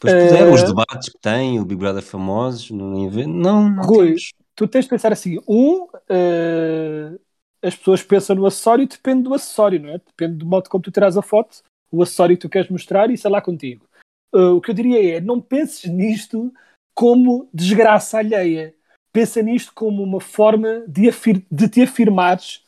[0.00, 4.06] Pois Eh, puderam, os debates que tem, o Big Brother famosos, não, não, não Rui,
[4.06, 4.32] temos.
[4.58, 7.16] Tu tens de pensar assim: um, eh,
[7.62, 9.98] as pessoas pensam no acessório e depende do acessório, não é?
[9.98, 13.14] Depende do modo como tu tiras a foto, o acessório que tu queres mostrar e
[13.14, 13.86] é lá contigo.
[14.34, 16.52] Eh, o que eu diria é: não penses nisto
[16.92, 18.74] como desgraça alheia.
[19.12, 21.08] Pensa nisto como uma forma de,
[21.50, 22.64] de te afirmares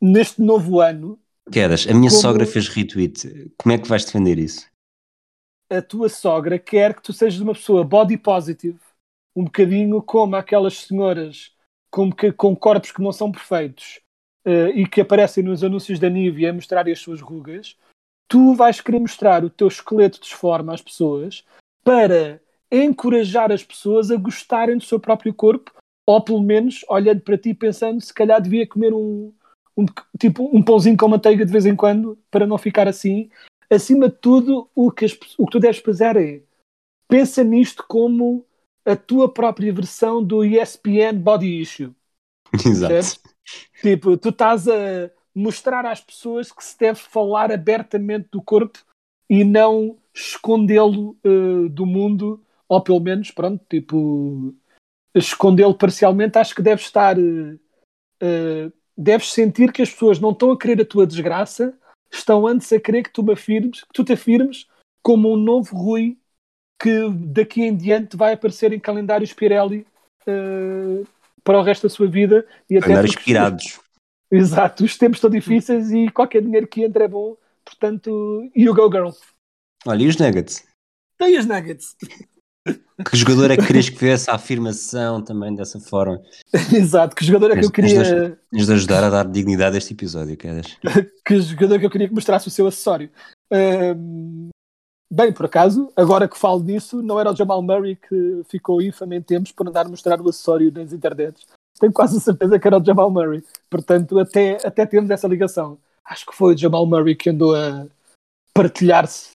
[0.00, 1.18] neste novo ano.
[1.50, 3.50] Quedas, a minha Como- sogra fez retweet.
[3.58, 4.66] Como é que vais defender isso?
[5.70, 8.78] A tua sogra quer que tu sejas uma pessoa body positive,
[9.34, 11.52] um bocadinho como aquelas senhoras
[11.90, 14.00] com, com corpos que não são perfeitos
[14.44, 17.76] eh, e que aparecem nos anúncios da Nivea a mostrarem as suas rugas.
[18.28, 21.44] Tu vais querer mostrar o teu esqueleto de forma às pessoas
[21.82, 25.72] para encorajar as pessoas a gostarem do seu próprio corpo,
[26.06, 29.32] ou pelo menos olhando para ti pensando se calhar devia comer um,
[29.76, 29.86] um
[30.18, 33.30] tipo um pãozinho com manteiga de vez em quando para não ficar assim.
[33.70, 36.42] Acima de tudo, o que, as o que tu deves fazer é
[37.08, 38.44] pensa nisto como
[38.84, 41.94] a tua própria versão do ESPN Body Issue.
[42.54, 42.92] Exato.
[42.92, 43.20] Percebes?
[43.80, 48.78] Tipo, tu estás a mostrar às pessoas que se deve falar abertamente do corpo
[49.28, 54.54] e não escondê-lo eh, do mundo, ou pelo menos, pronto, tipo,
[55.14, 56.38] escondê-lo parcialmente.
[56.38, 57.58] Acho que deves estar, eh,
[58.20, 61.76] eh, deves sentir que as pessoas não estão a querer a tua desgraça,
[62.10, 64.66] estão antes a querer que tu, me afirmes, que tu te afirmes
[65.02, 66.16] como um novo Rui
[66.84, 69.86] que daqui em diante vai aparecer em calendários Pirelli
[70.26, 71.02] eh,
[71.42, 73.80] para o resto da sua vida e até porque- inspirados.
[74.30, 78.90] Exato, os tempos estão difíceis e qualquer dinheiro que entra é bom, portanto, you go
[78.90, 79.10] girl.
[79.86, 80.66] Olha, e os Nuggets?
[81.18, 81.96] Tem as nuggets.
[83.10, 86.22] Que jogador é que querias que fizesse a afirmação também dessa forma?
[86.72, 90.34] Exato, que jogador é que eu queria de ajudar a dar dignidade a este episódio,
[90.36, 90.78] queres?
[91.26, 93.10] que jogador que eu queria que mostrasse o seu acessório.
[93.52, 94.48] Ahm,
[95.10, 99.16] bem, por acaso, agora que falo disso, não era o Jamal Murray que ficou infame
[99.16, 101.46] em tempos por andar a mostrar o acessório nas internets.
[101.78, 103.42] Tenho quase certeza que era o Jamal Murray.
[103.68, 105.78] Portanto, até, até temos essa ligação.
[106.04, 107.86] Acho que foi o Jamal Murray que andou a
[108.52, 109.30] partilhar-se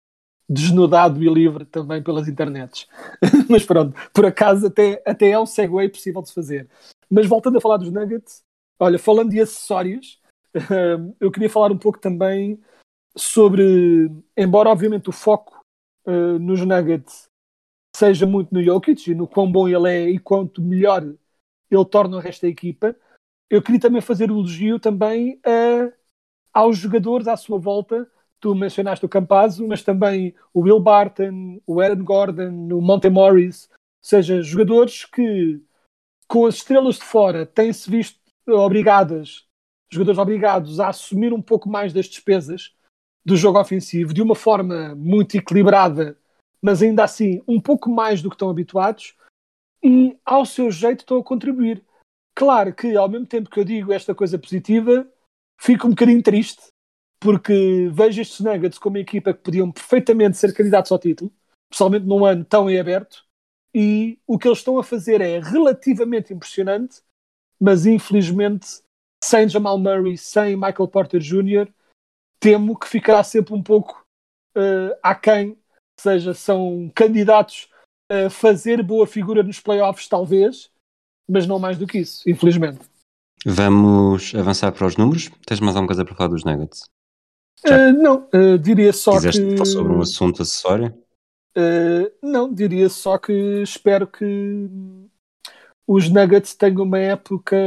[0.49, 2.88] desnudado e livre também pelas internets.
[3.49, 6.67] Mas pronto, por acaso até, até é um segue possível de fazer.
[7.10, 8.41] Mas voltando a falar dos Nuggets,
[8.79, 10.19] olha, falando de acessórios,
[11.19, 12.60] eu queria falar um pouco também
[13.15, 15.59] sobre, embora obviamente o foco
[16.10, 17.30] uh, nos Nuggets
[17.95, 21.04] seja muito no Jokic e no quão bom ele é e quanto melhor
[21.69, 22.95] ele torna o resto da equipa,
[23.50, 25.91] eu queria também fazer o elogio também a,
[26.54, 28.10] aos jogadores à sua volta.
[28.39, 33.69] Tu mencionaste o Campazzo, mas também o Will Barton, o Aaron Gordon, o Monte Morris,
[34.02, 35.62] seja, jogadores que
[36.28, 39.45] com as estrelas de fora têm-se visto obrigadas,
[39.91, 42.74] jogadores obrigados a assumir um pouco mais das despesas
[43.25, 46.17] do jogo ofensivo de uma forma muito equilibrada,
[46.62, 49.15] mas ainda assim um pouco mais do que estão habituados
[49.84, 51.84] e ao seu jeito estão a contribuir.
[52.36, 55.08] Claro que ao mesmo tempo que eu digo esta coisa positiva,
[55.60, 56.63] fico um bocadinho triste
[57.19, 61.32] porque vejo estes Nuggets como uma equipa que podiam perfeitamente ser candidatos ao título,
[61.69, 63.25] especialmente num ano tão em aberto,
[63.75, 67.01] e o que eles estão a fazer é relativamente impressionante,
[67.60, 68.82] mas infelizmente
[69.21, 71.69] sem Jamal Murray, sem Michael Porter Jr.,
[72.39, 74.06] temo que ficará sempre um pouco
[74.58, 75.58] uh, aquém, ou
[76.02, 77.69] seja, são candidatos
[78.10, 80.71] a fazer boa figura nos playoffs, talvez,
[81.30, 82.80] mas não mais do que isso, infelizmente.
[83.45, 85.30] Vamos avançar para os números?
[85.45, 86.84] Tens mais alguma coisa para falar dos Nuggets?
[87.65, 89.52] Uh, não, uh, diria só Quiseste que.
[89.52, 90.93] falar sobre um assunto acessório?
[91.58, 94.69] Uh, não, diria só que espero que
[95.88, 97.58] os Nuggets tenham uma época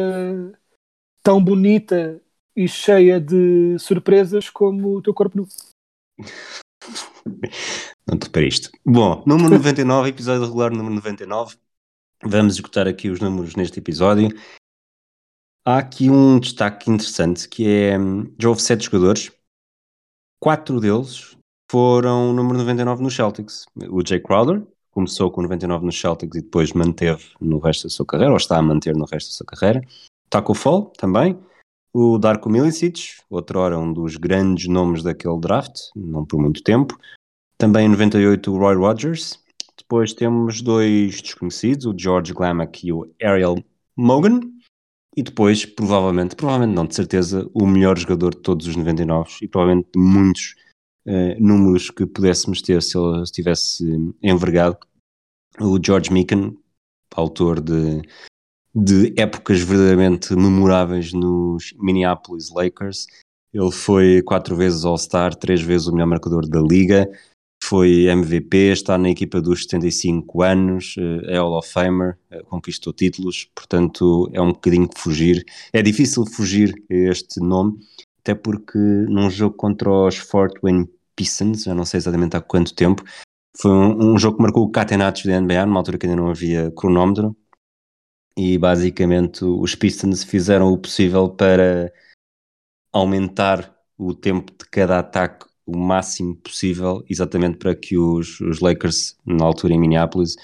[1.22, 2.21] tão bonita
[2.56, 5.48] e cheia de surpresas como o teu corpo nu.
[8.06, 8.70] Não para isto.
[8.84, 11.56] Bom, número 99, episódio regular número 99.
[12.24, 14.28] Vamos escutar aqui os números neste episódio.
[15.64, 19.30] Há aqui um destaque interessante que é hum, já houve sete jogadores,
[20.40, 21.36] quatro deles
[21.70, 23.64] foram número 99 no Celtics.
[23.88, 28.04] O Jay Crowder começou com 99 no Celtics e depois manteve no resto da sua
[28.04, 29.80] carreira, ou está a manter no resto da sua carreira.
[30.28, 31.38] Taco Fall também.
[31.94, 36.98] O Darko Milicic, outrora um dos grandes nomes daquele draft, não por muito tempo.
[37.58, 39.38] Também em 98 o Roy Rogers.
[39.76, 43.62] Depois temos dois desconhecidos, o George Glamack e o Ariel
[43.94, 44.40] Mogan.
[45.14, 49.48] E depois, provavelmente, provavelmente não, de certeza, o melhor jogador de todos os 99 e
[49.48, 50.54] provavelmente de muitos
[51.06, 53.84] uh, números que pudéssemos ter se ele estivesse
[54.22, 54.78] envergado.
[55.60, 56.54] O George Mikan,
[57.14, 58.00] autor de,
[58.74, 63.06] de épocas verdadeiramente memoráveis nos Minneapolis Lakers.
[63.52, 67.06] Ele foi quatro vezes All-Star, três vezes o melhor marcador da liga,
[67.62, 74.28] foi MVP, está na equipa dos 75 anos, é Hall of Famer, conquistou títulos, portanto
[74.32, 75.44] é um bocadinho de fugir.
[75.72, 77.78] É difícil fugir a este nome,
[78.20, 82.74] até porque num jogo contra os Fort Wayne Pistons, já não sei exatamente há quanto
[82.74, 83.04] tempo,
[83.56, 86.30] foi um, um jogo que marcou o catenatos da NBA, numa altura que ainda não
[86.30, 87.36] havia cronómetro,
[88.36, 91.92] e basicamente os Pistons fizeram o possível para
[92.92, 99.16] aumentar o tempo de cada ataque o máximo possível, exatamente para que os, os Lakers,
[99.24, 100.36] na altura em Minneapolis,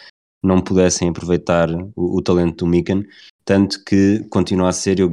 [0.43, 3.03] não pudessem aproveitar o, o talento do Mikan,
[3.45, 5.11] tanto que continua a ser, eu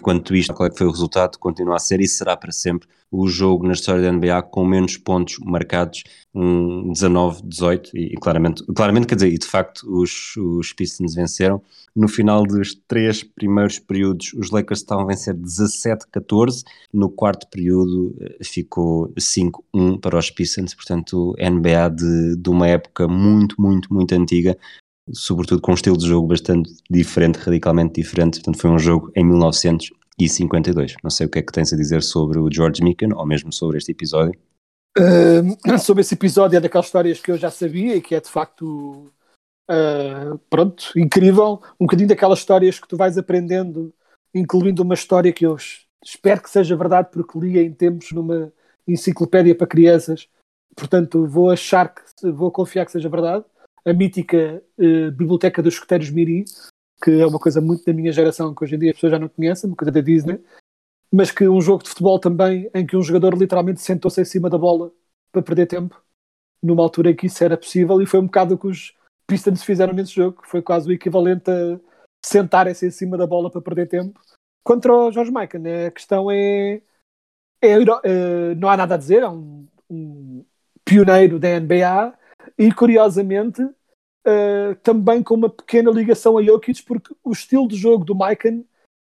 [0.00, 2.88] Enquanto isto, qual é que foi o resultado, continua a ser e será para sempre
[3.10, 8.64] o jogo na história da NBA com menos pontos marcados, um 19-18, e, e, claramente,
[8.74, 11.60] claramente, quer dizer, e de facto os, os Pistons venceram.
[11.94, 16.62] No final dos três primeiros períodos, os Lakers estavam a vencer 17-14,
[16.94, 23.06] no quarto período eh, ficou 5-1 para os Pistons, portanto, NBA de, de uma época
[23.06, 24.56] muito, muito, muito antiga,
[25.12, 28.38] sobretudo com um estilo de jogo bastante diferente, radicalmente diferente.
[28.38, 30.96] Portanto, foi um jogo em 1952.
[31.02, 33.52] Não sei o que é que tens a dizer sobre o George Mikan ou mesmo
[33.52, 34.38] sobre este episódio.
[34.98, 38.28] Uh, sobre esse episódio é daquelas histórias que eu já sabia e que é de
[38.28, 39.10] facto
[39.70, 41.62] uh, pronto, incrível.
[41.80, 43.92] Um bocadinho daquelas histórias que tu vais aprendendo,
[44.34, 45.56] incluindo uma história que eu
[46.04, 48.52] espero que seja verdade porque li em tempos numa
[48.86, 50.28] enciclopédia para crianças.
[50.76, 53.44] Portanto, vou achar que vou confiar que seja verdade
[53.84, 56.44] a mítica uh, Biblioteca dos Escuteiros Miri,
[57.02, 59.18] que é uma coisa muito da minha geração, que hoje em dia as pessoas já
[59.18, 60.42] não conhecem, uma coisa da Disney,
[61.12, 64.50] mas que um jogo de futebol também, em que um jogador literalmente sentou-se em cima
[64.50, 64.92] da bola
[65.32, 66.00] para perder tempo,
[66.62, 68.94] numa altura em que isso era possível, e foi um bocado o que os
[69.26, 71.80] Pistons fizeram nesse jogo, foi quase o equivalente a
[72.24, 74.20] sentarem-se em cima da bola para perder tempo,
[74.62, 75.62] contra o George Michael.
[75.62, 75.86] Né?
[75.86, 76.82] A questão é,
[77.62, 80.44] é uh, não há nada a dizer, é um, um
[80.84, 82.18] pioneiro da NBA,
[82.58, 88.04] e curiosamente uh, também com uma pequena ligação a Jokic, porque o estilo de jogo
[88.04, 88.66] do Maiken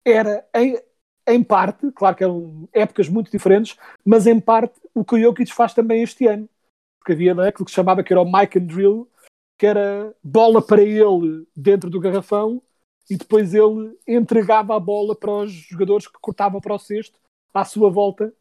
[0.04, 0.78] era em,
[1.26, 5.52] em parte, claro que eram épocas muito diferentes, mas em parte o que o Jokic
[5.52, 6.48] faz também este ano.
[6.98, 9.08] Porque havia né, aquilo que chamava que era o Maiken Drill,
[9.58, 12.62] que era bola para ele dentro do garrafão
[13.08, 17.18] e depois ele entregava a bola para os jogadores que cortavam para o cesto
[17.52, 18.32] à sua volta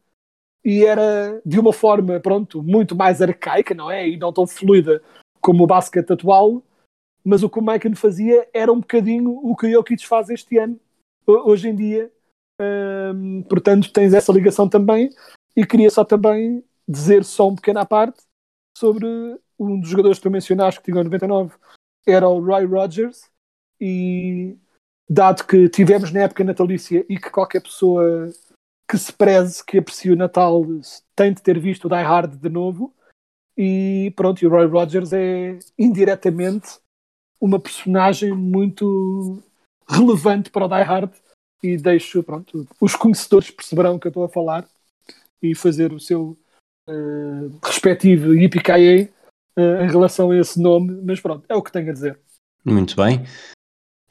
[0.64, 4.08] e era de uma forma, pronto, muito mais arcaica, não é?
[4.08, 5.02] E não tão fluida
[5.40, 6.62] como o basquete atual,
[7.24, 10.58] mas o que o Maiken fazia era um bocadinho o que o Jokic faz este
[10.58, 10.78] ano,
[11.26, 12.10] hoje em dia.
[13.48, 15.10] Portanto, tens essa ligação também.
[15.56, 18.22] E queria só também dizer só um pequeno à parte
[18.76, 19.06] sobre
[19.58, 21.54] um dos jogadores que tu mencionaste que tinha 99
[22.06, 23.30] era o Roy Rogers
[23.80, 24.56] e
[25.08, 28.28] dado que tivemos na época natalícia e que qualquer pessoa
[28.88, 30.64] que se preze, que aprecie o Natal,
[31.16, 32.94] tem de ter visto o Die Hard de novo
[33.56, 36.78] e pronto, e o Roy Rogers é indiretamente
[37.40, 39.42] uma personagem muito
[39.88, 41.12] relevante para o Die Hard
[41.62, 44.66] e deixo, pronto, os conhecedores perceberão que eu estou a falar
[45.42, 46.36] e fazer o seu
[46.88, 49.10] uh, respectivo yippee
[49.56, 52.18] uh, em relação a esse nome, mas pronto, é o que tenho a dizer.
[52.64, 53.24] Muito bem.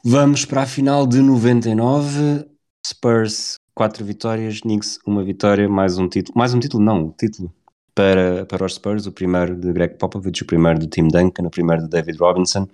[0.03, 2.49] Vamos para a final de 99.
[2.85, 6.37] Spurs, 4 vitórias, Knicks, uma vitória, mais um título.
[6.37, 7.53] Mais um título, não, título
[7.93, 11.51] para, para os Spurs, o primeiro de Greg Popovich, o primeiro do Tim Duncan, o
[11.51, 12.67] primeiro de David Robinson.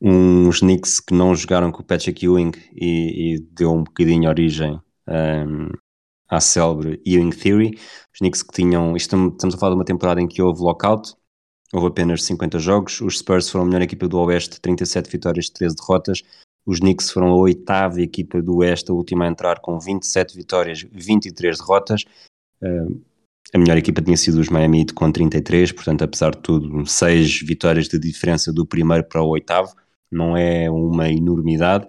[0.00, 4.80] Uns Knicks que não jogaram com o Patrick Ewing e, e deu um bocadinho origem
[5.06, 5.68] um,
[6.28, 7.78] à célebre Ewing Theory.
[8.12, 11.14] Os Knicks que tinham, estamos a falar de uma temporada em que houve lockout,
[11.72, 13.00] houve apenas 50 jogos.
[13.00, 16.22] Os Spurs foram a melhor equipa do Oeste, 37 vitórias, 13 derrotas.
[16.64, 20.86] Os Knicks foram a oitava equipa do Oeste, a última a entrar com 27 vitórias,
[20.92, 22.04] 23 derrotas.
[22.62, 23.00] Uh,
[23.54, 27.42] a melhor equipa tinha sido os Miami Heat com 33, portanto, apesar de tudo, 6
[27.42, 29.74] vitórias de diferença do primeiro para o oitavo.
[30.10, 31.86] Não é uma enormidade.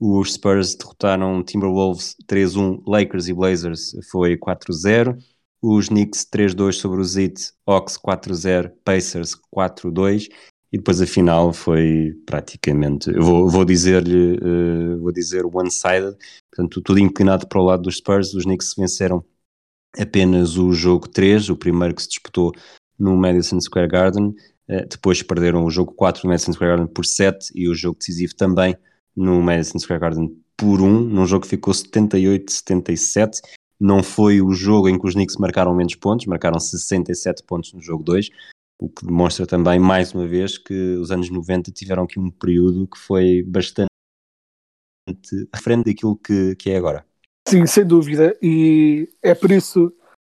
[0.00, 5.16] Os Spurs derrotaram Timberwolves 3-1, Lakers e Blazers foi 4-0.
[5.62, 10.28] Os Knicks 3-2 sobre os Heat, Hawks 4-0, Pacers 4-2
[10.74, 16.16] e depois a final foi praticamente, eu vou, vou dizer-lhe, uh, vou dizer one-sided,
[16.50, 19.24] portanto tudo inclinado para o lado dos Spurs, os Knicks venceram
[19.96, 22.50] apenas o jogo 3, o primeiro que se disputou
[22.98, 24.34] no Madison Square Garden,
[24.68, 27.96] uh, depois perderam o jogo 4 no Madison Square Garden por 7 e o jogo
[27.96, 28.76] decisivo também
[29.14, 33.38] no Madison Square Garden por 1, num jogo que ficou 78-77,
[33.78, 37.80] não foi o jogo em que os Knicks marcaram menos pontos, marcaram 67 pontos no
[37.80, 38.28] jogo 2,
[38.78, 42.86] o que demonstra também, mais uma vez, que os anos 90 tiveram aqui um período
[42.86, 43.88] que foi bastante
[45.52, 47.06] diferente daquilo que, que é agora.
[47.48, 48.36] Sim, sem dúvida.
[48.42, 49.92] E é por isso,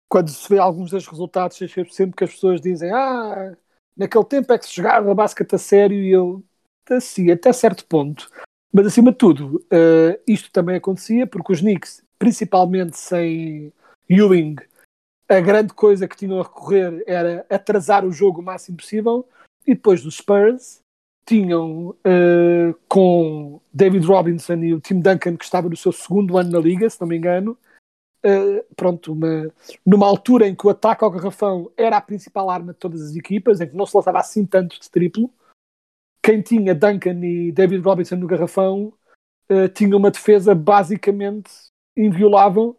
[0.09, 3.57] quando se vê alguns dos resultados, sempre que as pessoas dizem ah,
[3.97, 6.43] naquele tempo é que se jogava basquete a sério e eu,
[6.89, 8.29] assim, até certo ponto.
[8.73, 13.73] Mas acima de tudo, uh, isto também acontecia porque os Knicks, principalmente sem
[14.09, 14.57] Ewing,
[15.31, 19.27] a grande coisa que tinham a recorrer era atrasar o jogo o máximo possível.
[19.67, 20.81] E depois dos Spurs
[21.25, 26.51] tinham uh, com David Robinson e o Tim Duncan que estava no seu segundo ano
[26.51, 27.57] na liga, se não me engano
[28.25, 29.53] uh, pronto, uma,
[29.85, 33.15] numa altura em que o ataque ao garrafão era a principal arma de todas as
[33.15, 35.31] equipas, em que não se lançava assim tanto de triplo
[36.23, 38.93] quem tinha Duncan e David Robinson no garrafão
[39.51, 41.51] uh, tinha uma defesa basicamente
[41.97, 42.77] inviolável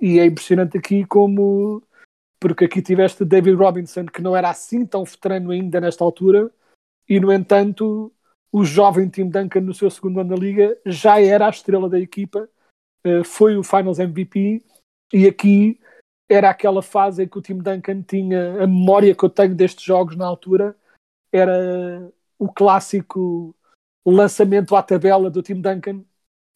[0.00, 1.82] e é impressionante aqui como
[2.40, 6.50] porque aqui tiveste David Robinson que não era assim tão veterano ainda nesta altura
[7.08, 8.12] e no entanto
[8.52, 11.98] o jovem Tim Duncan no seu segundo ano na liga já era a estrela da
[11.98, 12.48] equipa
[13.06, 14.62] uh, foi o Finals MVP
[15.12, 15.78] e aqui
[16.28, 19.84] era aquela fase em que o Tim Duncan tinha a memória que eu tenho destes
[19.84, 20.76] jogos na altura
[21.32, 23.54] era o clássico
[24.04, 26.04] lançamento à tabela do Tim Duncan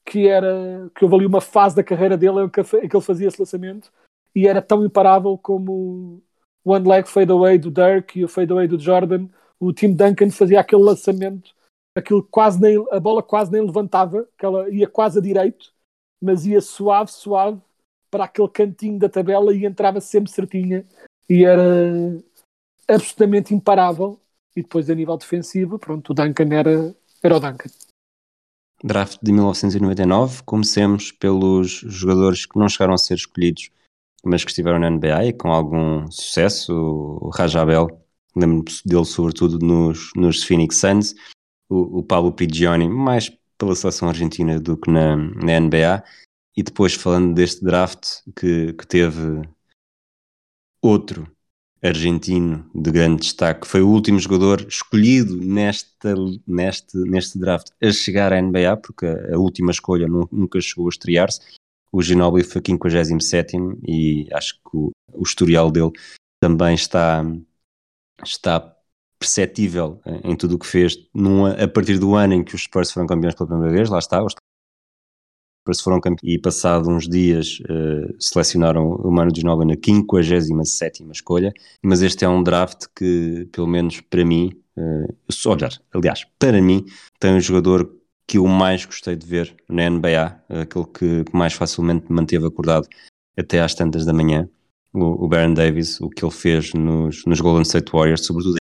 [0.04, 3.04] que era que houve ali uma fase da carreira dele em que, em que ele
[3.04, 3.90] fazia esse lançamento
[4.34, 6.22] e era tão imparável como
[6.64, 9.28] o One Leg Fadeaway do Dirk e o Fadeaway do Jordan.
[9.58, 11.54] O Tim Duncan fazia aquele lançamento,
[11.96, 15.72] aquilo quase nem, a bola quase nem levantava, que ela ia quase a direito,
[16.20, 17.60] mas ia suave, suave
[18.10, 20.84] para aquele cantinho da tabela e entrava sempre certinha
[21.28, 22.22] e era
[22.88, 24.20] absolutamente imparável.
[24.56, 27.70] E depois, a nível defensivo, pronto, o Duncan era, era o Duncan
[28.84, 30.42] draft de 1999.
[30.44, 33.70] Comecemos pelos jogadores que não chegaram a ser escolhidos,
[34.22, 36.72] mas que estiveram na NBA e com algum sucesso.
[37.20, 37.88] O Rajabel,
[38.36, 41.14] lembro-me dele sobretudo nos, nos Phoenix Suns.
[41.70, 46.04] O, o Paulo Prigioni, mais pela seleção argentina do que na, na NBA.
[46.56, 49.42] E depois falando deste draft que, que teve
[50.82, 51.33] outro
[51.84, 53.66] argentino de grande destaque.
[53.66, 56.14] Foi o último jogador escolhido nesta,
[56.46, 61.40] neste, neste draft a chegar à NBA, porque a, última escolha nunca chegou a estrear-se.
[61.92, 63.56] O Ginobili foi 57
[63.86, 65.92] e acho que o, o historial dele
[66.42, 67.24] também está,
[68.24, 68.74] está
[69.18, 72.90] perceptível em tudo o que fez num, a partir do ano em que os Spurs
[72.90, 74.34] foram campeões pela primeira vez, lá está, os
[75.72, 81.52] se foram campeões e passado uns dias uh, selecionaram o Manu Ginobili na 57 escolha,
[81.82, 86.84] mas este é um draft que, pelo menos para mim, uh, olhar, aliás, para mim,
[87.18, 87.90] tem um jogador
[88.26, 92.88] que eu mais gostei de ver na NBA, aquele que mais facilmente me manteve acordado
[93.38, 94.48] até às tantas da manhã.
[94.92, 98.56] O, o Baron Davis, o que ele fez nos, nos Golden State Warriors, sobretudo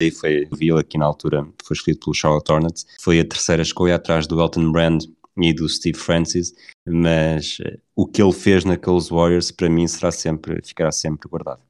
[0.00, 3.62] aí foi, vi ele aqui na altura, foi escolhido pelo Charlotte Hornets, foi a terceira
[3.62, 5.04] escolha atrás do Elton Brand
[5.36, 6.54] e do Steve Francis,
[6.86, 11.62] mas uh, o que ele fez naqueles Warriors para mim será sempre, ficará sempre guardado.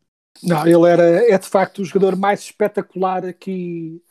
[0.43, 4.03] Não, ele era, é de facto o jogador mais espetacular aqui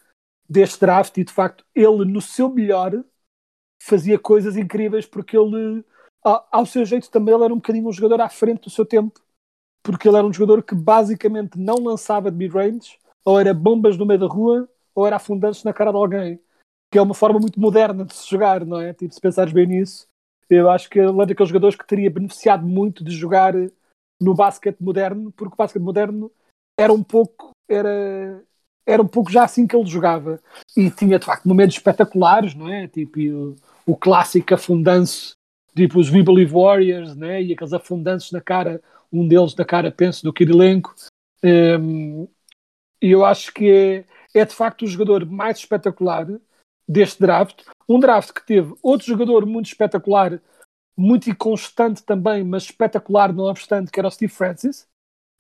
[0.48, 3.04] deste draft e de facto ele no seu melhor
[3.82, 5.84] fazia coisas incríveis porque ele
[6.24, 9.20] ao seu jeito também ele era um bocadinho um jogador à frente do seu tempo
[9.82, 14.06] porque ele era um jogador que basicamente não lançava de mid-range ou era bombas no
[14.06, 16.40] meio da rua ou era afundantes na cara de alguém
[16.92, 18.94] que é uma forma muito moderna de se jogar, não é?
[18.94, 20.08] Tipo, se pensares bem nisso,
[20.50, 23.54] eu acho que ele é daqueles jogadores que teria beneficiado muito de jogar
[24.20, 26.30] no basquete moderno, porque o basquete moderno
[26.78, 28.44] era um pouco, era,
[28.86, 30.42] era um pouco já assim que ele jogava.
[30.76, 32.88] E tinha, de facto, momentos espetaculares, não é?
[32.90, 35.34] Tipo, o, o clássico afundanço,
[35.74, 37.42] tipo os We Believe Warriors, né?
[37.42, 38.82] E aqueles afundanços na cara,
[39.12, 40.94] um deles na cara, penso, do Kirilenko.
[41.42, 42.28] Um,
[43.02, 43.72] e eu acho que
[44.36, 46.28] é, é de facto o jogador mais espetacular
[46.92, 47.64] deste draft.
[47.88, 50.42] Um draft que teve outro jogador muito espetacular,
[50.98, 54.88] muito inconstante também, mas espetacular não obstante, que era o Steve Francis,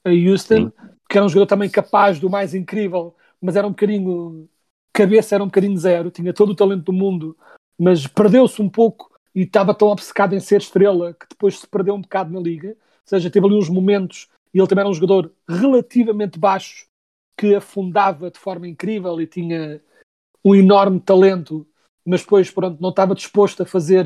[0.03, 0.71] a Houston, Sim.
[1.09, 4.49] que era um jogador também capaz do mais incrível, mas era um bocadinho
[4.93, 7.37] cabeça era um bocadinho zero, tinha todo o talento do mundo,
[7.79, 11.95] mas perdeu-se um pouco e estava tão obcecado em ser estrela que depois se perdeu
[11.95, 12.69] um bocado na liga.
[12.69, 12.75] Ou
[13.05, 16.87] seja, teve ali uns momentos e ele também era um jogador relativamente baixo
[17.37, 19.81] que afundava de forma incrível e tinha
[20.43, 21.67] um enorme talento,
[22.05, 24.05] mas depois pronto, não estava disposto a fazer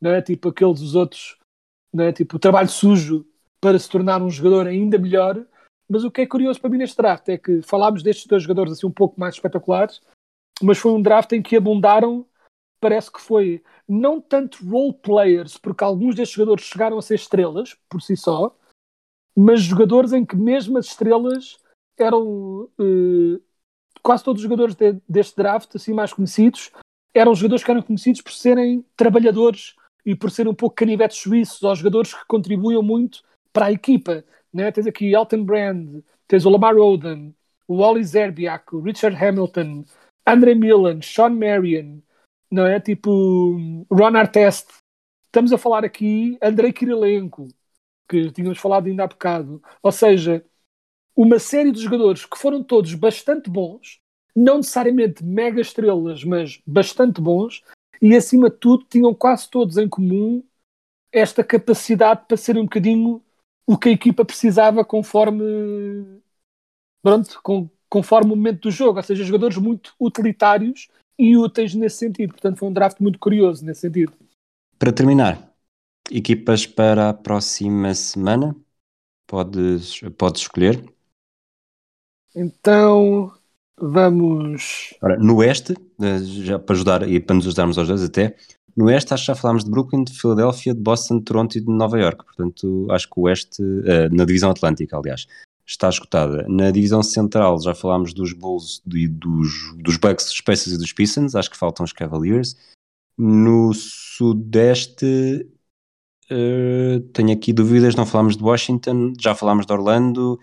[0.00, 1.36] não é, tipo aqueles os outros,
[1.92, 3.26] não é, tipo o trabalho sujo
[3.60, 5.44] para se tornar um jogador ainda melhor.
[5.88, 8.72] Mas o que é curioso para mim neste draft é que falámos destes dois jogadores
[8.72, 10.00] assim um pouco mais espetaculares,
[10.62, 12.24] mas foi um draft em que abundaram,
[12.80, 17.76] parece que foi não tanto role players, porque alguns destes jogadores chegaram a ser estrelas
[17.88, 18.56] por si só,
[19.36, 21.58] mas jogadores em que mesmo as estrelas
[21.98, 23.42] eram uh,
[24.02, 26.70] quase todos os jogadores de, deste draft, assim mais conhecidos,
[27.14, 29.74] eram jogadores que eram conhecidos por serem trabalhadores
[30.04, 33.22] e por serem um pouco canivetes suíços, ou jogadores que contribuíam muito
[33.52, 34.24] para a equipa.
[34.52, 34.70] Né?
[34.72, 37.32] Tens aqui Elton Brand, tens o Lamar Odom,
[37.66, 39.84] o Wally Zerbiak, o Richard Hamilton,
[40.26, 42.00] Andre Millen, Sean Marion,
[42.50, 42.80] não é?
[42.80, 44.68] Tipo Ron Artest.
[45.26, 47.48] Estamos a falar aqui Andrei Kirilenko,
[48.08, 49.62] que tínhamos falado ainda há bocado.
[49.82, 50.44] Ou seja,
[51.16, 54.00] uma série de jogadores que foram todos bastante bons,
[54.34, 57.62] não necessariamente mega estrelas, mas bastante bons,
[58.00, 60.42] e acima de tudo tinham quase todos em comum
[61.12, 63.22] esta capacidade para ser um bocadinho
[63.66, 66.20] o que a equipa precisava conforme
[67.02, 70.88] pronto, com, conforme o momento do jogo, ou seja, jogadores muito utilitários
[71.18, 72.32] e úteis nesse sentido.
[72.32, 74.12] Portanto, foi um draft muito curioso nesse sentido.
[74.78, 75.52] Para terminar,
[76.10, 78.56] equipas para a próxima semana?
[79.26, 80.82] Podes, podes escolher.
[82.34, 83.32] Então
[83.78, 84.94] vamos.
[85.02, 88.36] Ora, no Oeste, eh, já para ajudar e para nos ajudarmos aos dois até,
[88.76, 91.60] no Oeste acho que já falámos de Brooklyn, de Filadélfia, de Boston, de Toronto e
[91.60, 92.24] de Nova York.
[92.24, 95.26] Portanto, acho que o Oeste, uh, na divisão Atlântica, aliás,
[95.66, 96.46] está escutada.
[96.48, 100.92] Na divisão Central já falámos dos Bulls e dos, dos Bucks, dos Pacers e dos
[100.92, 101.34] Pistons.
[101.34, 102.56] Acho que faltam os Cavaliers.
[103.16, 105.46] No Sudeste
[106.30, 110.38] uh, tenho aqui dúvidas, não falámos de Washington, já falámos de Orlando,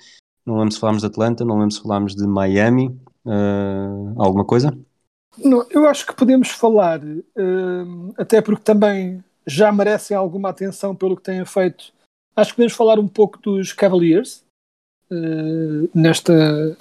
[0.47, 2.87] não lembro se falámos de Atlanta, não lembro se falámos de Miami.
[3.25, 4.75] Uh, alguma coisa?
[5.37, 11.17] Não, eu acho que podemos falar, uh, até porque também já merecem alguma atenção pelo
[11.17, 11.91] que têm feito.
[12.35, 14.43] Acho que podemos falar um pouco dos Cavaliers
[15.11, 16.77] uh, nesta,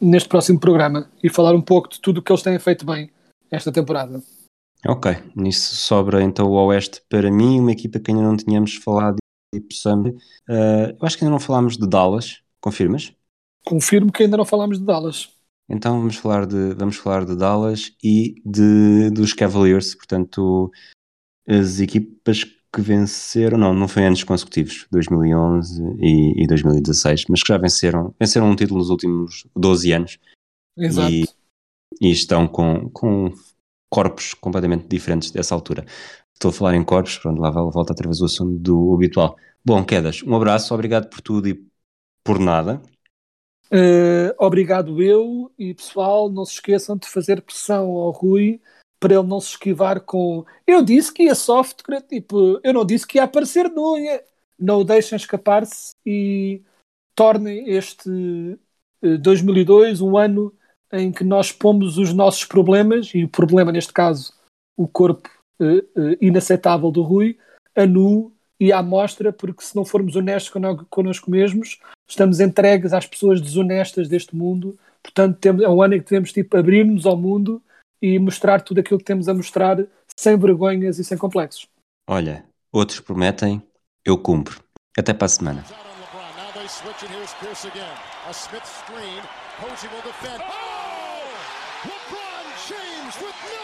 [0.00, 3.10] neste próximo programa e falar um pouco de tudo o que eles têm feito bem
[3.50, 4.22] esta temporada.
[4.86, 9.16] Ok, nisso sobra então o Oeste para mim, uma equipa que ainda não tínhamos falado
[9.54, 10.10] e possamos.
[10.48, 13.12] Uh, eu acho que ainda não falámos de Dallas, Confirmas?
[13.62, 15.28] Confirmo que ainda não falámos de Dallas.
[15.68, 20.72] Então vamos falar de, vamos falar de Dallas e de, dos Cavaliers, portanto,
[21.46, 27.48] as equipas que venceram, não, não foi anos consecutivos, 2011 e, e 2016, mas que
[27.48, 30.18] já venceram, venceram um título nos últimos 12 anos.
[30.74, 31.12] Exato.
[31.12, 31.24] E,
[32.00, 33.30] e estão com, com
[33.90, 35.84] corpos completamente diferentes dessa altura.
[36.32, 39.36] Estou a falar em corpos, pronto, lá volta outra vez o assunto do habitual.
[39.62, 41.73] Bom, Quedas, um abraço, obrigado por tudo e
[42.24, 42.80] por nada.
[43.66, 48.60] Uh, obrigado eu e pessoal, não se esqueçam de fazer pressão ao Rui
[49.00, 53.06] para ele não se esquivar com eu disse que ia software, tipo, eu não disse
[53.06, 53.96] que ia aparecer não,
[54.58, 56.62] não o deixem escapar-se e
[57.14, 58.08] tornem este
[59.02, 60.52] uh, 2002 um ano
[60.92, 64.32] em que nós pomos os nossos problemas e o problema neste caso
[64.76, 65.28] o corpo
[65.60, 67.38] uh, inaceitável do Rui
[67.74, 72.92] a nu e à mostra, porque se não formos honestos conno- connosco mesmos, estamos entregues
[72.92, 74.78] às pessoas desonestas deste mundo.
[75.02, 77.62] Portanto, temos, é um ano em que devemos tipo, abrir-nos ao mundo
[78.00, 79.84] e mostrar tudo aquilo que temos a mostrar
[80.16, 81.66] sem vergonhas e sem complexos.
[82.08, 83.62] Olha, outros prometem,
[84.04, 84.62] eu cumpro.
[84.96, 85.64] Até para a semana.
[85.64, 86.00] Out on
[93.20, 93.63] LeBron.